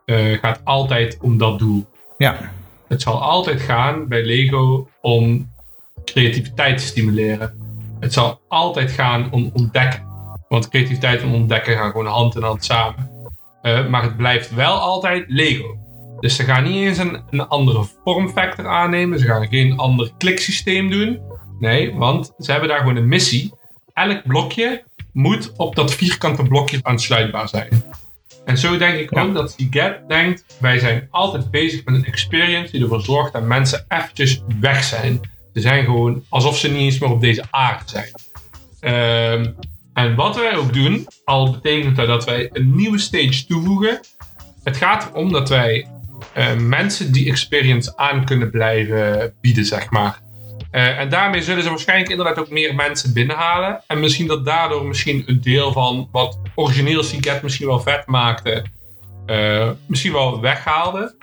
uh, 0.06 0.38
gaat 0.38 0.60
altijd 0.64 1.18
om 1.20 1.38
dat 1.38 1.58
doel. 1.58 1.86
Ja. 2.18 2.52
Het 2.92 3.02
zal 3.02 3.22
altijd 3.22 3.60
gaan 3.60 4.08
bij 4.08 4.24
Lego 4.24 4.88
om 5.00 5.50
creativiteit 6.04 6.78
te 6.78 6.84
stimuleren. 6.84 7.54
Het 8.00 8.12
zal 8.12 8.40
altijd 8.48 8.90
gaan 8.90 9.28
om 9.30 9.50
ontdekken. 9.52 10.02
Want 10.48 10.68
creativiteit 10.68 11.22
en 11.22 11.32
ontdekken 11.32 11.76
gaan 11.76 11.90
gewoon 11.90 12.06
hand 12.06 12.36
in 12.36 12.42
hand 12.42 12.64
samen. 12.64 13.10
Uh, 13.62 13.88
maar 13.88 14.02
het 14.02 14.16
blijft 14.16 14.54
wel 14.54 14.78
altijd 14.78 15.24
Lego. 15.28 15.78
Dus 16.20 16.36
ze 16.36 16.44
gaan 16.44 16.62
niet 16.62 16.86
eens 16.86 16.98
een, 16.98 17.22
een 17.30 17.48
andere 17.48 17.84
vormfactor 18.04 18.66
aannemen. 18.66 19.18
Ze 19.18 19.26
gaan 19.26 19.48
geen 19.48 19.78
ander 19.78 20.10
kliksysteem 20.18 20.90
doen. 20.90 21.20
Nee, 21.60 21.94
want 21.94 22.32
ze 22.38 22.50
hebben 22.50 22.68
daar 22.68 22.78
gewoon 22.78 22.96
een 22.96 23.08
missie. 23.08 23.52
Elk 23.92 24.22
blokje 24.26 24.84
moet 25.12 25.52
op 25.56 25.74
dat 25.74 25.94
vierkante 25.94 26.42
blokje 26.42 26.78
aansluitbaar 26.82 27.48
zijn. 27.48 27.68
En 28.44 28.58
zo 28.58 28.78
denk 28.78 28.98
ik 28.98 29.16
ook 29.18 29.34
dat 29.34 29.52
Seagate 29.56 30.00
denkt, 30.08 30.44
wij 30.60 30.78
zijn 30.78 31.08
altijd 31.10 31.50
bezig 31.50 31.84
met 31.84 31.94
een 31.94 32.04
experience 32.04 32.72
die 32.72 32.82
ervoor 32.82 33.00
zorgt 33.02 33.32
dat 33.32 33.42
mensen 33.42 33.84
eventjes 33.88 34.42
weg 34.60 34.84
zijn. 34.84 35.20
Ze 35.54 35.60
zijn 35.60 35.84
gewoon 35.84 36.24
alsof 36.28 36.58
ze 36.58 36.68
niet 36.68 36.80
eens 36.80 36.98
meer 36.98 37.10
op 37.10 37.20
deze 37.20 37.44
aarde 37.50 37.84
zijn. 37.86 38.10
Um, 39.40 39.54
en 39.94 40.14
wat 40.14 40.36
wij 40.36 40.56
ook 40.56 40.72
doen, 40.72 41.06
al 41.24 41.50
betekent 41.50 41.96
dat 41.96 42.06
dat 42.06 42.24
wij 42.24 42.50
een 42.52 42.74
nieuwe 42.74 42.98
stage 42.98 43.46
toevoegen. 43.46 44.00
Het 44.62 44.76
gaat 44.76 45.10
erom 45.10 45.32
dat 45.32 45.48
wij 45.48 45.86
uh, 46.36 46.56
mensen 46.56 47.12
die 47.12 47.30
experience 47.30 47.96
aan 47.96 48.24
kunnen 48.24 48.50
blijven 48.50 49.34
bieden, 49.40 49.64
zeg 49.64 49.90
maar. 49.90 50.20
Uh, 50.72 50.98
en 50.98 51.08
daarmee 51.08 51.42
zullen 51.42 51.62
ze 51.62 51.68
waarschijnlijk 51.68 52.10
inderdaad 52.10 52.38
ook 52.38 52.50
meer 52.50 52.74
mensen 52.74 53.12
binnenhalen. 53.12 53.82
En 53.86 54.00
misschien 54.00 54.26
dat 54.26 54.44
daardoor 54.44 54.86
misschien 54.86 55.22
een 55.26 55.40
deel 55.40 55.72
van 55.72 56.08
wat 56.12 56.38
origineel 56.54 57.02
Seagate 57.02 57.40
misschien 57.42 57.66
wel 57.66 57.80
vet 57.80 58.06
maakte, 58.06 58.64
uh, 59.26 59.70
misschien 59.86 60.12
wel 60.12 60.40
weghaalde. 60.40 61.14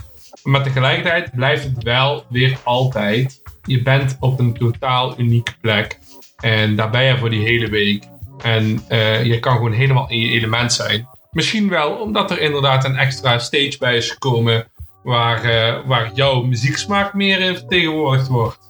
Maar 0.44 0.64
tegelijkertijd 0.64 1.32
blijft 1.36 1.64
het 1.64 1.84
wel 1.84 2.26
weer 2.30 2.58
altijd. 2.64 3.42
Je 3.64 3.82
bent 3.82 4.18
op 4.20 4.40
een 4.40 4.54
totaal 4.54 5.20
unieke 5.20 5.54
plek. 5.62 6.00
En 6.38 6.76
daar 6.76 6.90
ben 6.90 7.04
je 7.04 7.18
voor 7.18 7.30
die 7.30 7.44
hele 7.44 7.70
week. 7.70 8.04
En 8.42 8.84
uh, 8.90 9.24
je 9.26 9.40
kan 9.40 9.56
gewoon 9.56 9.72
helemaal 9.72 10.10
in 10.10 10.20
je 10.20 10.30
element 10.30 10.74
zijn. 10.74 11.08
Misschien 11.32 11.70
wel 11.70 11.92
omdat 11.92 12.32
er 12.32 12.42
inderdaad 12.42 12.86
een 12.86 12.96
extra 12.96 13.40
stage 13.40 13.76
bij 13.80 13.96
is 13.96 14.12
gekomen 14.12 14.68
waar, 15.04 15.42
waar 15.88 16.12
jouw 16.14 16.42
muzieksmaak 16.42 17.14
meer 17.14 17.56
vertegenwoordigd 17.56 18.28
wordt. 18.28 18.69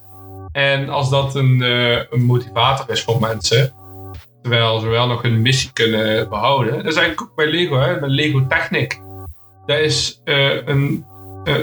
En 0.52 0.90
als 0.90 1.10
dat 1.10 1.36
een, 1.36 1.62
uh, 1.62 2.00
een 2.10 2.24
motivator 2.24 2.90
is 2.90 3.04
voor 3.04 3.20
mensen, 3.20 3.74
terwijl 4.42 4.80
ze 4.80 4.88
wel 4.88 5.08
nog 5.08 5.24
een 5.24 5.42
missie 5.42 5.74
kunnen 5.74 6.30
behouden. 6.30 6.74
Dat 6.76 6.86
is 6.86 6.96
eigenlijk 6.96 7.22
ook 7.22 7.36
bij 7.36 7.48
Lego, 7.48 7.80
hè, 7.80 8.00
bij 8.00 8.10
Lego 8.10 8.48
Technic. 8.48 9.02
Dat 9.66 9.80
is 9.80 10.22
uh, 10.26 10.68
een, 10.68 11.06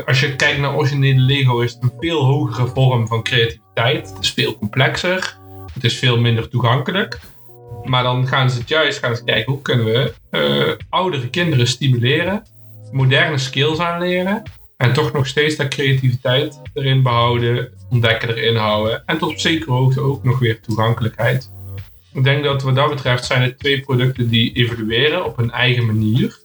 als 0.07 0.21
je 0.21 0.37
kijkt 0.37 0.61
naar 0.61 0.75
originele 0.75 1.21
Lego, 1.21 1.61
is 1.61 1.73
het 1.73 1.83
een 1.83 1.93
veel 2.01 2.25
hogere 2.25 2.67
vorm 2.67 3.07
van 3.07 3.23
creativiteit. 3.23 4.09
Het 4.09 4.25
is 4.25 4.31
veel 4.33 4.59
complexer, 4.59 5.39
het 5.75 5.85
is 5.85 5.99
veel 5.99 6.21
minder 6.21 6.49
toegankelijk. 6.49 7.21
Maar 7.85 8.03
dan 8.03 8.27
gaan 8.27 8.51
ze 8.51 8.59
het 8.59 8.69
juist 8.69 8.99
gaan 8.99 9.25
kijken 9.25 9.53
hoe 9.53 9.63
kunnen 9.63 9.85
we 9.85 10.77
oudere 10.89 11.29
kinderen 11.29 11.67
stimuleren, 11.67 12.43
moderne 12.93 13.39
skills 13.39 13.79
aanleren 13.79 14.43
en 14.77 14.93
toch 14.93 15.13
nog 15.13 15.27
steeds 15.27 15.57
dat 15.57 15.69
creativiteit 15.69 16.61
erin 16.75 17.03
behouden, 17.03 17.73
ontdekken 17.91 18.29
erin 18.29 18.57
houden. 18.57 19.03
En 19.07 19.19
tot 19.19 19.31
op 19.31 19.39
zekere 19.39 19.73
hoogte 19.73 20.01
ook 20.01 20.25
nog 20.25 20.39
weer 20.39 20.61
toegankelijkheid. 20.61 21.51
Ik 22.13 22.25
denk 22.25 22.45
dat 22.45 22.63
wat 22.63 22.75
dat 22.75 22.91
betreft 22.91 23.25
zijn 23.25 23.43
het 23.43 23.59
twee 23.59 23.81
producten 23.81 24.29
die 24.29 24.53
evolueren 24.53 25.25
op 25.25 25.37
hun 25.37 25.51
eigen 25.51 25.87
manier. 25.87 26.39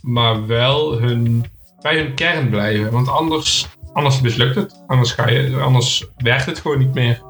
Maar 0.00 0.46
wel 0.46 0.98
hun, 0.98 1.44
bij 1.82 1.96
hun 1.96 2.14
kern 2.14 2.48
blijven. 2.48 2.90
Want 2.90 3.08
anders, 3.08 3.66
anders 3.92 4.20
mislukt 4.20 4.54
het. 4.54 4.74
Anders, 4.86 5.12
ga 5.12 5.28
je, 5.28 5.56
anders 5.56 6.06
werkt 6.16 6.46
het 6.46 6.58
gewoon 6.58 6.78
niet 6.78 6.94
meer. 6.94 7.22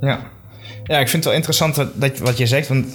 Ja. 0.00 0.30
ja, 0.84 0.98
ik 0.98 1.08
vind 1.08 1.12
het 1.12 1.24
wel 1.24 1.34
interessant 1.34 1.74
dat, 1.94 2.18
wat 2.18 2.38
je 2.38 2.46
zegt. 2.46 2.68
Want 2.68 2.86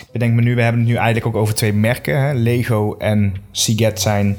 ik 0.00 0.12
bedenk 0.12 0.34
me 0.34 0.42
nu, 0.42 0.54
we 0.54 0.62
hebben 0.62 0.80
het 0.80 0.90
nu 0.90 0.96
eigenlijk 0.96 1.26
ook 1.26 1.42
over 1.42 1.54
twee 1.54 1.72
merken. 1.72 2.22
Hè? 2.22 2.32
Lego 2.32 2.96
en 2.98 3.34
Seagate 3.52 4.00
zijn 4.00 4.38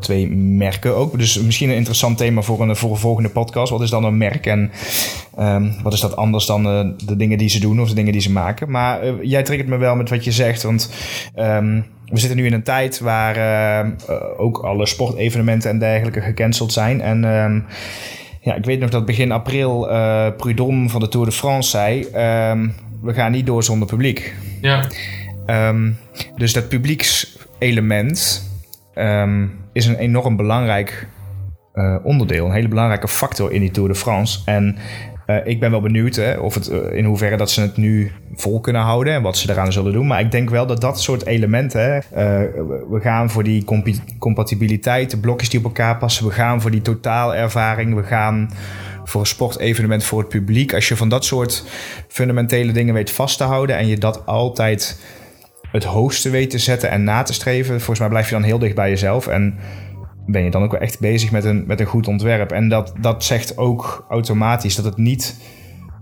twee 0.00 0.28
merken 0.36 0.96
ook. 0.96 1.18
Dus 1.18 1.40
misschien 1.40 1.68
een 1.68 1.76
interessant 1.76 2.18
thema 2.18 2.42
voor 2.42 2.60
een, 2.60 2.76
voor 2.76 2.90
een 2.90 2.96
volgende 2.96 3.28
podcast. 3.28 3.70
Wat 3.70 3.80
is 3.80 3.90
dan 3.90 4.04
een 4.04 4.16
merk 4.16 4.46
en 4.46 4.70
um, 5.38 5.74
wat 5.82 5.92
is 5.92 6.00
dat 6.00 6.16
anders 6.16 6.46
dan 6.46 6.66
uh, 6.66 6.90
de 7.06 7.16
dingen 7.16 7.38
die 7.38 7.48
ze 7.48 7.60
doen 7.60 7.80
of 7.80 7.88
de 7.88 7.94
dingen 7.94 8.12
die 8.12 8.20
ze 8.20 8.32
maken? 8.32 8.70
Maar 8.70 9.06
uh, 9.06 9.12
jij 9.22 9.42
triggert 9.42 9.68
me 9.68 9.76
wel 9.76 9.96
met 9.96 10.10
wat 10.10 10.24
je 10.24 10.32
zegt, 10.32 10.62
want 10.62 10.92
um, 11.38 11.86
we 12.06 12.18
zitten 12.18 12.36
nu 12.36 12.46
in 12.46 12.52
een 12.52 12.62
tijd 12.62 13.00
waar 13.00 13.36
ook 14.36 14.58
alle 14.58 14.86
sportevenementen 14.86 15.70
en 15.70 15.78
dergelijke 15.78 16.20
gecanceld 16.20 16.72
zijn. 16.72 17.00
En 17.00 17.24
um, 17.24 17.64
ja, 18.40 18.54
ik 18.54 18.64
weet 18.64 18.80
nog 18.80 18.90
dat 18.90 19.06
begin 19.06 19.32
april 19.32 19.86
Prudhomme 20.36 20.88
van 20.88 21.00
de 21.00 21.08
Tour 21.08 21.26
de 21.26 21.32
France 21.32 21.70
zei: 21.70 22.06
we 23.02 23.12
gaan 23.12 23.32
niet 23.32 23.46
door 23.46 23.64
zonder 23.64 23.88
publiek. 23.88 24.34
Ja. 24.60 24.84
dus 26.36 26.52
dat 26.52 26.68
publiekselement 26.68 28.44
um, 28.98 29.50
is 29.72 29.86
een 29.86 29.96
enorm 29.96 30.36
belangrijk 30.36 31.08
uh, 31.74 31.96
onderdeel. 32.02 32.46
Een 32.46 32.52
hele 32.52 32.68
belangrijke 32.68 33.08
factor 33.08 33.52
in 33.52 33.60
die 33.60 33.70
Tour 33.70 33.88
de 33.88 33.94
France. 33.94 34.38
En 34.44 34.76
uh, 35.26 35.36
ik 35.44 35.60
ben 35.60 35.70
wel 35.70 35.80
benieuwd 35.80 36.16
hè, 36.16 36.38
of 36.38 36.54
het, 36.54 36.70
uh, 36.70 36.92
in 36.92 37.04
hoeverre 37.04 37.36
dat 37.36 37.50
ze 37.50 37.60
het 37.60 37.76
nu 37.76 38.12
vol 38.34 38.60
kunnen 38.60 38.82
houden 38.82 39.14
en 39.14 39.22
wat 39.22 39.36
ze 39.36 39.50
eraan 39.50 39.72
zullen 39.72 39.92
doen. 39.92 40.06
Maar 40.06 40.20
ik 40.20 40.30
denk 40.30 40.50
wel 40.50 40.66
dat 40.66 40.80
dat 40.80 41.00
soort 41.00 41.26
elementen. 41.26 42.02
we 42.90 42.98
gaan 43.02 43.30
voor 43.30 43.42
die 43.42 43.64
comp 43.64 43.88
compatibiliteit, 44.18 45.10
de 45.10 45.18
blokjes 45.18 45.50
die 45.50 45.58
op 45.58 45.64
elkaar 45.64 45.96
passen. 45.96 46.26
We 46.26 46.32
gaan 46.32 46.60
voor 46.60 46.70
die 46.70 46.82
totaalervaring. 46.82 47.94
We 47.94 48.02
gaan 48.02 48.50
voor 49.04 49.20
een 49.20 49.26
sportevenement 49.26 50.04
voor 50.04 50.18
het 50.18 50.28
publiek. 50.28 50.74
Als 50.74 50.88
je 50.88 50.96
van 50.96 51.08
dat 51.08 51.24
soort 51.24 51.64
fundamentele 52.08 52.72
dingen 52.72 52.94
weet 52.94 53.10
vast 53.10 53.38
te 53.38 53.44
houden 53.44 53.76
en 53.76 53.86
je 53.86 53.98
dat 53.98 54.26
altijd 54.26 55.00
het 55.72 55.84
hoogste 55.84 56.30
weet 56.30 56.50
te 56.50 56.58
zetten 56.58 56.90
en 56.90 57.04
na 57.04 57.22
te 57.22 57.32
streven, 57.32 57.76
volgens 57.76 57.98
mij 57.98 58.08
blijf 58.08 58.28
je 58.28 58.34
dan 58.34 58.42
heel 58.42 58.58
dicht 58.58 58.74
bij 58.74 58.88
jezelf. 58.88 59.26
En 59.26 59.58
ben 60.26 60.42
je 60.42 60.50
dan 60.50 60.62
ook 60.62 60.70
wel 60.70 60.80
echt 60.80 61.00
bezig 61.00 61.30
met 61.30 61.44
een, 61.44 61.64
met 61.66 61.80
een 61.80 61.86
goed 61.86 62.08
ontwerp. 62.08 62.52
En 62.52 62.68
dat, 62.68 62.92
dat 63.00 63.24
zegt 63.24 63.58
ook 63.58 64.06
automatisch 64.08 64.76
dat 64.76 64.84
het 64.84 64.96
niet 64.96 65.40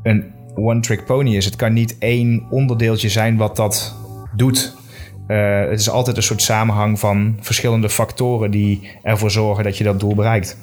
een 0.02 0.32
one-trick 0.54 1.04
pony 1.04 1.36
is. 1.36 1.44
Het 1.44 1.56
kan 1.56 1.72
niet 1.72 1.98
één 1.98 2.46
onderdeeltje 2.50 3.08
zijn 3.08 3.36
wat 3.36 3.56
dat 3.56 3.96
doet. 4.36 4.76
Uh, 5.28 5.60
het 5.68 5.80
is 5.80 5.90
altijd 5.90 6.16
een 6.16 6.22
soort 6.22 6.42
samenhang 6.42 6.98
van 6.98 7.36
verschillende 7.40 7.88
factoren 7.88 8.50
die 8.50 8.90
ervoor 9.02 9.30
zorgen 9.30 9.64
dat 9.64 9.78
je 9.78 9.84
dat 9.84 10.00
doel 10.00 10.14
bereikt. 10.14 10.58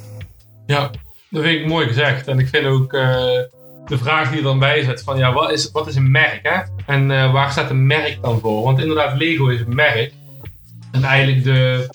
Ja, 0.66 0.92
dat 1.30 1.44
vind 1.44 1.62
ik 1.62 1.68
mooi 1.68 1.88
gezegd. 1.88 2.28
En 2.28 2.40
ik 2.40 2.48
vind 2.48 2.66
ook. 2.66 2.94
Uh 2.94 3.40
de 3.86 3.98
vraag 3.98 4.28
die 4.28 4.38
je 4.38 4.44
dan 4.44 4.60
bij 4.60 4.84
zet 4.84 5.04
van 5.04 5.18
ja, 5.18 5.34
wat 5.34 5.52
is, 5.52 5.72
wat 5.72 5.88
is 5.88 5.96
een 5.96 6.12
merk? 6.12 6.40
Hè? 6.44 6.62
En 6.86 7.10
uh, 7.10 7.34
waar 7.34 7.52
staat 7.52 7.70
een 7.70 7.88
merk 7.88 8.18
dan 8.22 8.40
voor? 8.40 8.64
Want 8.64 8.80
inderdaad, 8.80 9.18
Lego 9.18 9.48
is 9.48 9.60
een 9.60 9.76
merk. 9.76 10.14
En 10.92 11.04
eigenlijk 11.04 11.44
de, 11.44 11.90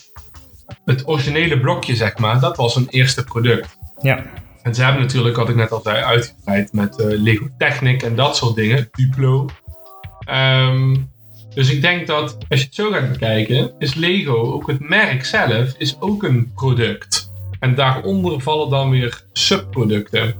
het 0.85 1.07
originele 1.07 1.59
blokje, 1.59 1.95
zeg 1.95 2.17
maar, 2.17 2.39
dat 2.39 2.57
was 2.57 2.75
een 2.75 2.87
eerste 2.89 3.23
product. 3.23 3.77
Ja. 4.01 4.25
En 4.63 4.75
ze 4.75 4.83
hebben 4.83 5.01
natuurlijk, 5.01 5.35
wat 5.35 5.49
ik 5.49 5.55
net 5.55 5.71
al 5.71 5.81
zei, 5.81 6.03
uitgebreid 6.03 6.73
met 6.73 6.99
uh, 6.99 7.05
Lego 7.07 7.47
Technic 7.57 8.03
en 8.03 8.15
dat 8.15 8.37
soort 8.37 8.55
dingen, 8.55 8.89
Duplo. 8.91 9.49
Um, 10.29 11.09
dus 11.53 11.69
ik 11.69 11.81
denk 11.81 12.07
dat 12.07 12.37
als 12.49 12.59
je 12.59 12.65
het 12.65 12.75
zo 12.75 12.91
gaat 12.91 13.11
bekijken, 13.11 13.71
is 13.79 13.93
Lego, 13.93 14.53
ook 14.53 14.67
het 14.67 14.89
merk 14.89 15.25
zelf, 15.25 15.73
is 15.77 15.97
ook 15.99 16.23
een 16.23 16.51
product. 16.55 17.31
En 17.59 17.75
daaronder 17.75 18.41
vallen 18.41 18.69
dan 18.69 18.89
weer 18.89 19.23
subproducten. 19.33 20.35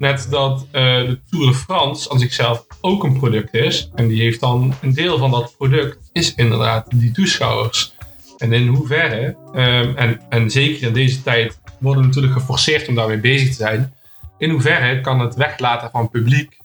Net 0.00 0.26
dat 0.30 0.66
uh, 0.66 0.72
de 0.72 1.20
Tour 1.30 1.46
de 1.46 1.54
France 1.54 2.10
aan 2.10 2.18
zichzelf 2.18 2.66
ook 2.80 3.04
een 3.04 3.18
product 3.18 3.54
is. 3.54 3.90
En 3.94 4.08
die 4.08 4.22
heeft 4.22 4.40
dan 4.40 4.74
een 4.82 4.94
deel 4.94 5.18
van 5.18 5.30
dat 5.30 5.54
product 5.56 6.10
is 6.12 6.34
inderdaad 6.34 6.86
die 6.94 7.10
toeschouwers. 7.10 7.94
En 8.38 8.52
in 8.52 8.66
hoeverre, 8.66 9.36
um, 9.54 9.96
en, 9.96 10.20
en 10.28 10.50
zeker 10.50 10.86
in 10.86 10.92
deze 10.92 11.22
tijd 11.22 11.60
worden 11.78 12.02
we 12.02 12.08
natuurlijk 12.08 12.32
geforceerd 12.32 12.88
om 12.88 12.94
daarmee 12.94 13.20
bezig 13.20 13.48
te 13.48 13.54
zijn. 13.54 13.94
In 14.38 14.50
hoeverre 14.50 15.00
kan 15.00 15.20
het 15.20 15.34
weglaten 15.34 15.90
van 15.90 16.10
publiek 16.10 16.58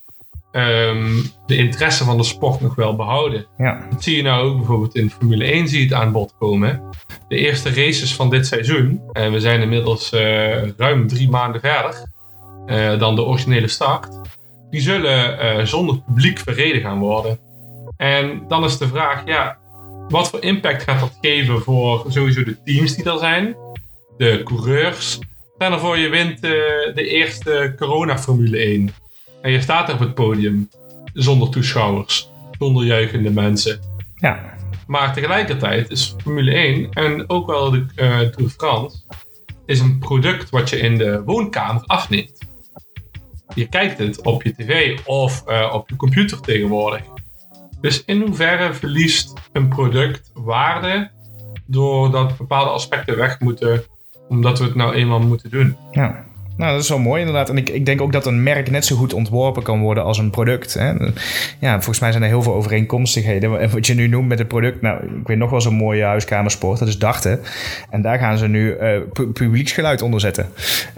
um, 0.52 1.22
de 1.46 1.56
interesse 1.56 2.04
van 2.04 2.16
de 2.16 2.24
sport 2.24 2.60
nog 2.60 2.74
wel 2.74 2.96
behouden? 2.96 3.46
Ja. 3.58 3.86
Dat 3.90 4.02
zie 4.02 4.16
je 4.16 4.22
nou 4.22 4.48
ook 4.48 4.56
bijvoorbeeld 4.56 4.94
in 4.94 5.10
Formule 5.10 5.44
1 5.44 5.68
zie 5.68 5.78
je 5.78 5.84
het 5.84 5.94
aan 5.94 6.12
bod 6.12 6.34
komen. 6.38 6.82
De 7.28 7.36
eerste 7.36 7.68
races 7.68 8.14
van 8.14 8.30
dit 8.30 8.46
seizoen, 8.46 9.00
en 9.12 9.32
we 9.32 9.40
zijn 9.40 9.60
inmiddels 9.60 10.12
uh, 10.12 10.68
ruim 10.76 11.08
drie 11.08 11.28
maanden 11.28 11.60
verder 11.60 12.14
uh, 12.66 12.98
dan 12.98 13.14
de 13.14 13.22
originele 13.22 13.68
start, 13.68 14.08
die 14.70 14.80
zullen 14.80 15.44
uh, 15.44 15.64
zonder 15.64 15.98
publiek 15.98 16.38
verreden 16.38 16.80
gaan 16.80 16.98
worden. 16.98 17.38
En 17.96 18.42
dan 18.48 18.64
is 18.64 18.78
de 18.78 18.88
vraag, 18.88 19.22
ja, 19.26 19.58
wat 20.08 20.28
voor 20.28 20.42
impact 20.42 20.82
gaat 20.82 21.00
dat 21.00 21.18
geven 21.20 21.62
voor 21.62 22.04
sowieso 22.08 22.44
de 22.44 22.62
teams 22.64 22.96
die 22.96 23.10
er 23.10 23.18
zijn, 23.18 23.56
de 24.18 24.40
coureurs. 24.44 25.18
Stel 25.54 25.72
ervoor 25.72 25.98
je 25.98 26.08
wint 26.08 26.34
uh, 26.34 26.50
de 26.94 27.08
eerste 27.08 27.74
corona-Formule 27.78 28.58
1 28.58 28.94
en 29.42 29.50
je 29.50 29.60
staat 29.60 29.88
er 29.88 29.94
op 29.94 30.00
het 30.00 30.14
podium 30.14 30.70
zonder 31.12 31.48
toeschouwers, 31.48 32.30
zonder 32.58 32.84
juichende 32.84 33.30
mensen. 33.30 33.80
Ja. 34.14 34.54
Maar 34.86 35.12
tegelijkertijd 35.14 35.90
is 35.90 36.14
Formule 36.22 36.52
1 36.52 36.90
en 36.90 37.30
ook 37.30 37.46
wel 37.46 37.70
de 37.70 37.86
Tour 37.96 38.32
de 38.36 38.50
France 38.50 38.96
is 39.66 39.80
een 39.80 39.98
product 39.98 40.50
wat 40.50 40.70
je 40.70 40.78
in 40.78 40.98
de 40.98 41.22
woonkamer 41.24 41.82
afneemt 41.86 42.38
je 43.56 43.68
kijkt 43.68 43.98
het 43.98 44.22
op 44.22 44.42
je 44.42 44.54
tv 44.54 44.98
of 45.04 45.44
uh, 45.48 45.70
op 45.74 45.88
je 45.88 45.96
computer 45.96 46.40
tegenwoordig. 46.40 47.02
Dus 47.80 48.04
in 48.04 48.20
hoeverre 48.20 48.74
verliest 48.74 49.32
een 49.52 49.68
product 49.68 50.30
waarde 50.34 51.10
doordat 51.66 52.36
bepaalde 52.36 52.70
aspecten 52.70 53.16
weg 53.16 53.40
moeten, 53.40 53.84
omdat 54.28 54.58
we 54.58 54.64
het 54.64 54.74
nou 54.74 54.94
eenmaal 54.94 55.20
moeten 55.20 55.50
doen? 55.50 55.76
Ja. 55.90 56.24
Nou, 56.56 56.72
dat 56.72 56.82
is 56.82 56.88
wel 56.88 56.98
mooi 56.98 57.20
inderdaad. 57.20 57.48
En 57.48 57.56
ik, 57.56 57.68
ik 57.68 57.86
denk 57.86 58.00
ook 58.00 58.12
dat 58.12 58.26
een 58.26 58.42
merk 58.42 58.70
net 58.70 58.84
zo 58.84 58.96
goed 58.96 59.14
ontworpen 59.14 59.62
kan 59.62 59.80
worden 59.80 60.04
als 60.04 60.18
een 60.18 60.30
product. 60.30 60.74
Hè. 60.74 60.92
Ja, 61.58 61.72
volgens 61.72 61.98
mij 61.98 62.10
zijn 62.10 62.22
er 62.22 62.28
heel 62.28 62.42
veel 62.42 62.54
overeenkomstigheden. 62.54 63.60
En 63.60 63.70
wat 63.70 63.86
je 63.86 63.94
nu 63.94 64.08
noemt 64.08 64.28
met 64.28 64.38
het 64.38 64.48
product, 64.48 64.80
nou, 64.82 65.04
ik 65.20 65.26
weet 65.26 65.38
nog 65.38 65.50
wel 65.50 65.60
zo'n 65.60 65.74
mooie 65.74 66.04
huiskamersport, 66.04 66.78
dat 66.78 66.88
is 66.88 66.98
Dachten. 66.98 67.40
En 67.90 68.02
daar 68.02 68.18
gaan 68.18 68.38
ze 68.38 68.48
nu 68.48 68.76
uh, 68.80 69.00
publieksgeluid 69.32 70.02
onder 70.02 70.20
zetten. 70.20 70.48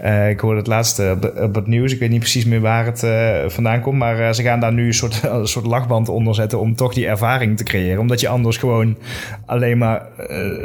Uh, 0.03 0.29
ik 0.29 0.39
hoorde 0.39 0.57
het 0.57 0.67
laatste 0.67 1.11
op, 1.15 1.41
op, 1.41 1.55
het 1.55 1.67
nieuws, 1.67 1.93
ik 1.93 1.99
weet 1.99 2.09
niet 2.09 2.19
precies 2.19 2.45
meer 2.45 2.61
waar 2.61 2.85
het 2.85 3.05
vandaan 3.53 3.81
komt, 3.81 3.97
maar 3.97 4.35
ze 4.35 4.43
gaan 4.43 4.59
daar 4.59 4.73
nu 4.73 4.85
een 4.85 4.93
soort, 4.93 5.23
een 5.31 5.47
soort 5.47 5.65
lachband 5.65 6.09
onder 6.09 6.35
zetten 6.35 6.59
om 6.59 6.75
toch 6.75 6.93
die 6.93 7.07
ervaring 7.07 7.57
te 7.57 7.63
creëren. 7.63 7.99
Omdat 7.99 8.19
je 8.19 8.27
anders 8.27 8.57
gewoon 8.57 8.97
alleen 9.45 9.77
maar 9.77 10.01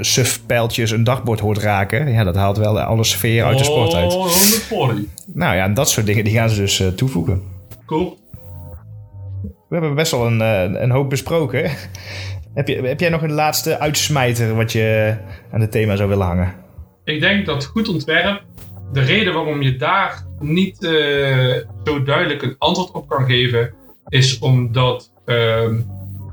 suf 0.00 0.40
pijltjes 0.46 0.90
een 0.90 1.04
dagbord 1.04 1.40
hoort 1.40 1.58
raken. 1.58 2.12
Ja, 2.12 2.24
dat 2.24 2.34
haalt 2.34 2.56
wel 2.56 2.80
alle 2.80 3.04
sfeer 3.04 3.44
uit 3.44 3.58
de 3.58 3.64
sport 3.64 3.94
uit. 3.94 4.12
Oh, 4.12 4.83
nou 5.26 5.56
ja, 5.56 5.64
en 5.64 5.74
dat 5.74 5.90
soort 5.90 6.06
dingen 6.06 6.24
die 6.24 6.32
gaan 6.32 6.50
ze 6.50 6.60
dus 6.60 6.80
uh, 6.80 6.88
toevoegen. 6.88 7.42
Cool. 7.86 8.18
We 9.42 9.80
hebben 9.80 9.94
best 9.94 10.10
wel 10.10 10.26
een, 10.26 10.40
uh, 10.40 10.80
een 10.80 10.90
hoop 10.90 11.10
besproken. 11.10 11.70
heb, 12.54 12.68
je, 12.68 12.82
heb 12.82 13.00
jij 13.00 13.08
nog 13.08 13.22
een 13.22 13.32
laatste 13.32 13.78
uitsmijter 13.78 14.54
wat 14.54 14.72
je 14.72 15.16
aan 15.52 15.60
het 15.60 15.70
thema 15.70 15.96
zou 15.96 16.08
willen 16.08 16.26
hangen? 16.26 16.54
Ik 17.04 17.20
denk 17.20 17.46
dat 17.46 17.64
goed 17.64 17.88
ontwerp, 17.88 18.42
de 18.92 19.00
reden 19.00 19.34
waarom 19.34 19.62
je 19.62 19.76
daar 19.76 20.26
niet 20.38 20.82
uh, 20.82 21.56
zo 21.84 22.02
duidelijk 22.02 22.42
een 22.42 22.56
antwoord 22.58 22.90
op 22.90 23.08
kan 23.08 23.26
geven, 23.26 23.74
is 24.08 24.38
omdat 24.38 25.10
ehm, 25.24 25.80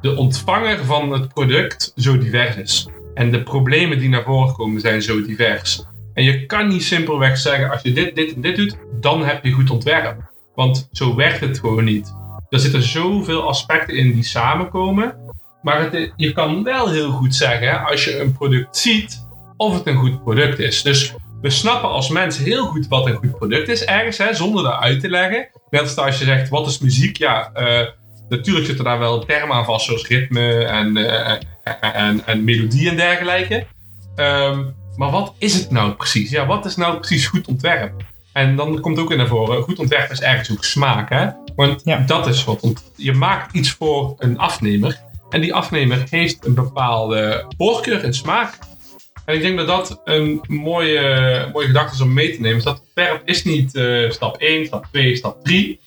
de 0.02 0.16
ontvanger 0.16 0.86
van 0.86 1.12
het 1.12 1.34
product 1.34 1.92
zo 1.96 2.18
divers 2.18 2.56
is. 2.56 2.90
En 3.14 3.32
de 3.32 3.44
problemen 3.44 4.00
die 4.00 4.10
naar 4.10 4.24
voren 4.24 4.54
komen 4.54 4.82
zijn 4.82 5.02
zo 5.02 5.26
divers. 5.26 5.86
En 6.22 6.28
je 6.28 6.46
kan 6.46 6.68
niet 6.68 6.84
simpelweg 6.84 7.38
zeggen, 7.38 7.72
als 7.72 7.82
je 7.82 7.94
dit, 7.94 8.16
dit 8.16 8.34
en 8.34 8.42
dit 8.42 8.56
doet, 8.56 8.78
dan 9.00 9.26
heb 9.26 9.44
je 9.44 9.52
goed 9.52 9.70
ontwerp. 9.70 10.32
Want 10.56 10.90
zo 10.92 11.16
werkt 11.16 11.40
het 11.40 11.60
gewoon 11.60 11.84
niet. 11.84 12.16
Er 12.50 12.60
zitten 12.60 12.84
zoveel 12.84 13.48
aspecten 13.48 13.96
in 13.98 14.14
die 14.14 14.24
samenkomen. 14.24 15.16
Maar 15.62 15.82
het, 15.82 16.14
je 16.16 16.32
kan 16.32 16.64
wel 16.64 16.90
heel 16.90 17.12
goed 17.12 17.36
zeggen, 17.36 17.86
als 17.86 18.04
je 18.04 18.20
een 18.20 18.34
product 18.34 18.78
ziet, 18.78 19.28
of 19.58 19.74
het 19.74 19.88
een 19.88 19.96
goed 19.96 20.24
product 20.24 20.60
is. 20.60 20.82
Dus 20.82 21.14
we 21.42 21.50
snappen 21.50 21.90
als 21.90 22.10
mensen 22.10 22.44
heel 22.44 22.66
goed 22.66 22.88
wat 22.88 23.06
een 23.06 23.16
goed 23.16 23.38
product 23.38 23.68
is 23.68 23.86
ergens, 23.86 24.18
hè, 24.18 24.34
zonder 24.34 24.64
dat 24.64 24.80
uit 24.80 25.00
te 25.00 25.10
leggen. 25.10 25.50
Net 25.70 25.82
als 25.82 25.96
als 25.96 26.20
je 26.20 26.26
zegt, 26.26 26.50
wat 26.50 26.68
is 26.68 26.80
muziek? 26.80 27.18
Ja, 27.18 27.52
uh, 27.56 27.88
natuurlijk 28.30 28.66
zitten 28.66 28.86
daar 28.86 29.00
wel 29.00 29.26
termen 29.26 29.56
aan 29.56 29.66
vast, 29.66 29.86
zoals 29.86 30.08
ritme 30.08 30.64
en, 30.64 30.98
uh, 30.98 31.32
en, 31.82 32.26
en, 32.26 32.44
melodie 32.44 32.90
en 32.90 32.96
dergelijke. 32.96 33.66
Um, 34.16 34.80
maar 35.02 35.12
wat 35.12 35.34
is 35.38 35.54
het 35.54 35.72
nou 35.72 35.92
precies? 35.92 36.30
Ja, 36.30 36.46
wat 36.46 36.66
is 36.66 36.76
nou 36.76 36.98
precies 36.98 37.26
goed 37.26 37.48
ontwerp? 37.48 38.04
En 38.34 38.56
dan 38.56 38.80
komt 38.80 39.00
ook 39.00 39.12
in 39.12 39.18
naar 39.18 39.28
voren, 39.28 39.64
goed 39.64 39.80
ontwerp 39.80 40.12
is 40.12 40.22
ergens 40.22 40.52
ook 40.52 40.64
smaak, 40.64 41.10
hè? 41.10 41.28
Want 41.56 41.82
ja. 41.84 41.98
dat 41.98 42.28
is 42.28 42.44
wat. 42.44 42.92
Je 42.96 43.14
maakt 43.14 43.56
iets 43.56 43.72
voor 43.72 44.16
een 44.18 44.38
afnemer. 44.38 45.00
En 45.30 45.42
die 45.42 45.54
afnemer 45.54 46.04
heeft 46.10 46.46
een 46.46 46.54
bepaalde 46.54 47.46
voorkeur 47.58 48.04
en 48.04 48.14
smaak. 48.14 48.58
En 49.26 49.36
ik 49.36 49.42
denk 49.42 49.58
dat 49.58 49.68
dat 49.68 50.02
een 50.04 50.42
mooie, 50.48 51.50
mooie 51.54 51.68
gedachte 51.68 51.94
is 51.94 52.02
om 52.02 52.14
mee 52.14 52.36
te 52.36 52.42
nemen. 52.42 52.58
Is 52.58 52.64
dat 52.64 52.84
ontwerp 52.86 53.22
is 53.26 53.44
niet 53.44 53.76
uh, 53.76 54.12
stap 54.12 54.38
1, 54.38 54.66
stap 54.66 54.86
2, 54.92 55.16
stap 55.16 55.44
3. 55.44 55.80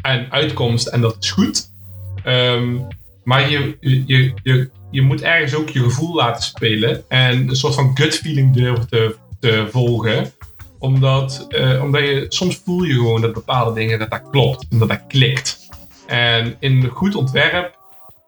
En 0.00 0.26
uitkomst 0.30 0.86
en 0.86 1.00
dat 1.00 1.16
is 1.20 1.30
goed. 1.30 1.70
Um, 2.24 2.86
maar 3.24 3.50
je, 3.50 3.76
je, 3.80 4.32
je, 4.42 4.70
je 4.90 5.02
moet 5.02 5.22
ergens 5.22 5.54
ook 5.54 5.68
je 5.68 5.82
gevoel 5.82 6.14
laten 6.14 6.42
spelen. 6.42 7.04
En 7.08 7.48
een 7.48 7.56
soort 7.56 7.74
van 7.74 7.96
gut 7.96 8.14
feeling 8.14 8.54
durven 8.54 8.88
te, 8.88 9.16
te 9.40 9.66
volgen. 9.70 10.32
Omdat, 10.78 11.46
uh, 11.48 11.82
omdat 11.82 12.00
je 12.00 12.26
soms 12.28 12.60
voel 12.64 12.82
je 12.82 12.92
gewoon 12.92 13.20
dat 13.20 13.32
bepaalde 13.32 13.80
dingen 13.80 13.98
dat 13.98 14.10
dat 14.10 14.30
klopt. 14.30 14.66
En 14.70 14.78
dat 14.78 14.88
dat 14.88 15.06
klikt. 15.08 15.68
En 16.06 16.56
in 16.58 16.84
goed 16.84 17.14
ontwerp 17.14 17.78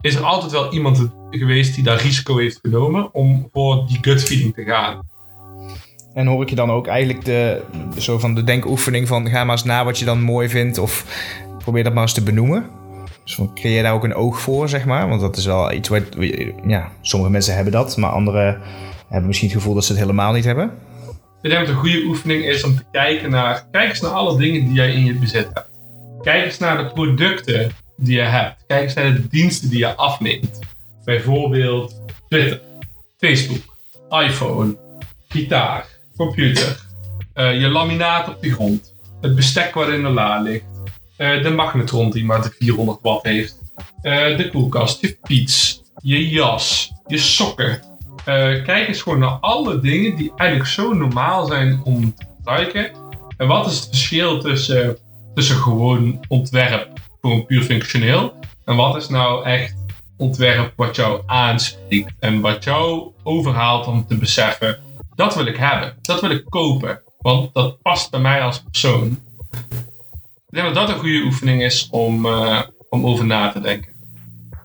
is 0.01 0.14
er 0.14 0.25
altijd 0.25 0.53
wel 0.53 0.72
iemand 0.72 1.09
geweest 1.31 1.75
die 1.75 1.85
daar 1.85 2.01
risico 2.01 2.37
heeft 2.37 2.59
genomen 2.62 3.14
om 3.14 3.48
voor 3.53 3.87
die 3.87 3.98
gut 4.01 4.22
feeling 4.22 4.55
te 4.55 4.64
gaan. 4.64 5.11
En 6.14 6.27
hoor 6.27 6.42
ik 6.42 6.48
je 6.48 6.55
dan 6.55 6.70
ook 6.70 6.87
eigenlijk 6.87 7.25
de, 7.25 7.62
zo 7.98 8.18
van 8.18 8.35
de 8.35 8.44
denkoefening 8.44 9.09
van 9.09 9.29
ga 9.29 9.44
maar 9.44 9.57
eens 9.57 9.64
na 9.64 9.85
wat 9.85 9.98
je 9.98 10.05
dan 10.05 10.22
mooi 10.22 10.48
vindt 10.48 10.79
of 10.79 11.05
probeer 11.59 11.85
dat 11.85 11.92
maar 11.92 12.03
eens 12.03 12.14
te 12.14 12.22
benoemen? 12.22 12.70
Dus 13.24 13.35
van, 13.35 13.54
creëer 13.54 13.82
daar 13.82 13.92
ook 13.92 14.04
een 14.04 14.14
oog 14.14 14.40
voor, 14.40 14.68
zeg 14.68 14.85
maar? 14.85 15.08
Want 15.08 15.20
dat 15.20 15.37
is 15.37 15.46
wel 15.46 15.72
iets 15.72 15.88
wat, 15.88 16.02
ja, 16.66 16.92
sommige 17.00 17.32
mensen 17.32 17.54
hebben 17.54 17.72
dat, 17.72 17.96
maar 17.96 18.11
anderen 18.11 18.61
hebben 19.08 19.26
misschien 19.26 19.48
het 19.48 19.58
gevoel 19.58 19.74
dat 19.74 19.85
ze 19.85 19.92
het 19.92 20.00
helemaal 20.00 20.32
niet 20.32 20.44
hebben. 20.44 20.70
Ik 21.42 21.50
denk 21.50 21.66
dat 21.66 21.74
een 21.74 21.80
goede 21.80 22.04
oefening 22.04 22.44
is 22.44 22.64
om 22.64 22.76
te 22.76 22.85
kijken 22.92 23.30
naar, 23.30 23.66
kijk 23.70 23.88
eens 23.88 24.00
naar 24.00 24.11
alle 24.11 24.38
dingen 24.38 24.64
die 24.64 24.72
jij 24.72 24.92
in 24.92 25.04
je 25.04 25.14
bezit 25.14 25.50
hebt. 25.54 25.70
Kijk 26.22 26.44
eens 26.44 26.58
naar 26.58 26.78
de 26.78 26.92
producten 26.92 27.70
die 27.96 28.16
je 28.16 28.22
hebt. 28.22 28.64
Kijk 28.66 28.82
eens 28.82 28.94
naar 28.94 29.12
de 29.12 29.28
diensten 29.28 29.70
die 29.70 29.78
je 29.78 29.94
afneemt. 29.96 30.58
Bijvoorbeeld 31.04 32.00
Twitter, 32.28 32.61
Facebook, 33.18 33.76
iPhone, 34.08 34.76
gitaar, 35.28 35.87
computer, 36.16 36.80
uh, 37.35 37.61
je 37.61 37.68
laminaat 37.68 38.28
op 38.28 38.42
de 38.42 38.52
grond, 38.52 38.94
het 39.20 39.35
bestek 39.35 39.74
wat 39.74 39.88
in 39.88 40.02
de 40.02 40.08
la 40.08 40.40
ligt, 40.40 40.64
de 41.42 41.52
magnetron 41.56 42.11
die 42.11 42.24
maar 42.24 42.42
de 42.42 42.54
400 42.58 42.98
watt 43.02 43.26
heeft, 43.26 43.58
uh, 44.02 44.37
de 44.37 44.48
koelkast, 44.52 45.00
je 45.00 45.16
fiets, 45.22 45.82
je 46.02 46.28
jas, 46.28 46.92
je 47.06 47.18
sokken. 47.18 47.82
kijk 48.64 48.88
eens 48.88 49.02
gewoon 49.02 49.18
naar 49.18 49.38
alle 49.40 49.80
dingen 49.80 50.16
die 50.16 50.32
eigenlijk 50.37 50.70
zo 50.70 50.92
normaal 50.92 51.46
zijn 51.46 51.80
om 51.85 52.14
te 52.14 52.24
gebruiken. 52.37 52.90
En 53.37 53.46
wat 53.46 53.66
is 53.66 53.76
het 53.76 53.88
verschil 53.88 54.40
tussen, 54.40 54.98
tussen 55.35 55.56
gewoon 55.56 56.24
ontwerp 56.28 57.00
gewoon 57.22 57.46
puur 57.46 57.62
functioneel. 57.62 58.35
En 58.64 58.76
wat 58.76 58.96
is 58.96 59.08
nou 59.08 59.44
echt 59.44 59.74
ontwerp 60.16 60.72
wat 60.76 60.96
jou 60.96 61.22
aanspreekt 61.26 62.12
en 62.18 62.40
wat 62.40 62.64
jou 62.64 63.11
overhaalt 63.22 63.87
om 63.87 64.06
te 64.06 64.16
beseffen, 64.16 64.78
dat 65.14 65.35
wil 65.35 65.46
ik 65.46 65.56
hebben, 65.56 65.94
dat 66.02 66.20
wil 66.20 66.30
ik 66.30 66.44
kopen, 66.48 67.02
want 67.18 67.54
dat 67.54 67.82
past 67.82 68.11
bij 68.11 68.20
mij 68.20 68.42
als 68.42 68.62
persoon. 68.62 69.18
Denk 70.53 70.67
dat 70.67 70.75
dat 70.75 70.88
een 70.88 71.01
goede 71.01 71.23
oefening 71.25 71.62
is 71.62 71.88
om, 71.91 72.27
uh, 72.27 72.61
om 72.88 73.07
over 73.07 73.25
na 73.25 73.51
te 73.51 73.61
denken. 73.61 73.93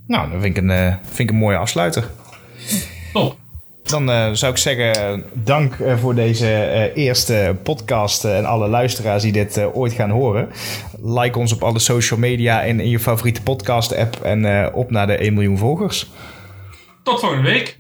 Nou, 0.08 0.32
dat 0.32 0.42
vind 0.42 0.58
ik 0.58 0.64
een, 0.64 0.70
uh, 0.70 0.96
vind 1.02 1.20
ik 1.20 1.30
een 1.30 1.36
mooie 1.36 1.58
afsluiter. 1.58 2.10
Top. 3.14 3.38
Dan 3.84 4.10
uh, 4.10 4.32
zou 4.32 4.52
ik 4.52 4.58
zeggen, 4.58 5.24
dank 5.34 5.78
uh, 5.78 5.98
voor 5.98 6.16
deze 6.16 6.46
uh, 6.46 7.04
eerste 7.04 7.56
podcast 7.64 8.26
en 8.26 8.46
alle 8.46 8.68
luisteraars 8.68 9.24
die 9.24 9.32
dit 9.32 9.60
ooit 9.74 9.94
gaan 9.94 10.10
horen. 10.10 10.50
Like 11.04 11.40
ons 11.40 11.54
op 11.54 11.64
alle 11.64 11.80
social 11.80 12.20
media 12.20 12.64
en 12.64 12.80
in 12.80 12.90
je 12.90 13.00
favoriete 13.00 13.42
podcast 13.42 13.96
app 13.96 14.16
en 14.16 14.74
op 14.74 14.92
naar 14.92 15.08
de 15.08 15.18
1 15.18 15.34
miljoen 15.34 15.58
volgers. 15.58 16.10
Tot 17.04 17.20
volgende 17.20 17.50
week. 17.50 17.80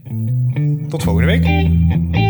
Tot 0.89 1.03
volgende 1.03 1.27
week. 1.27 2.26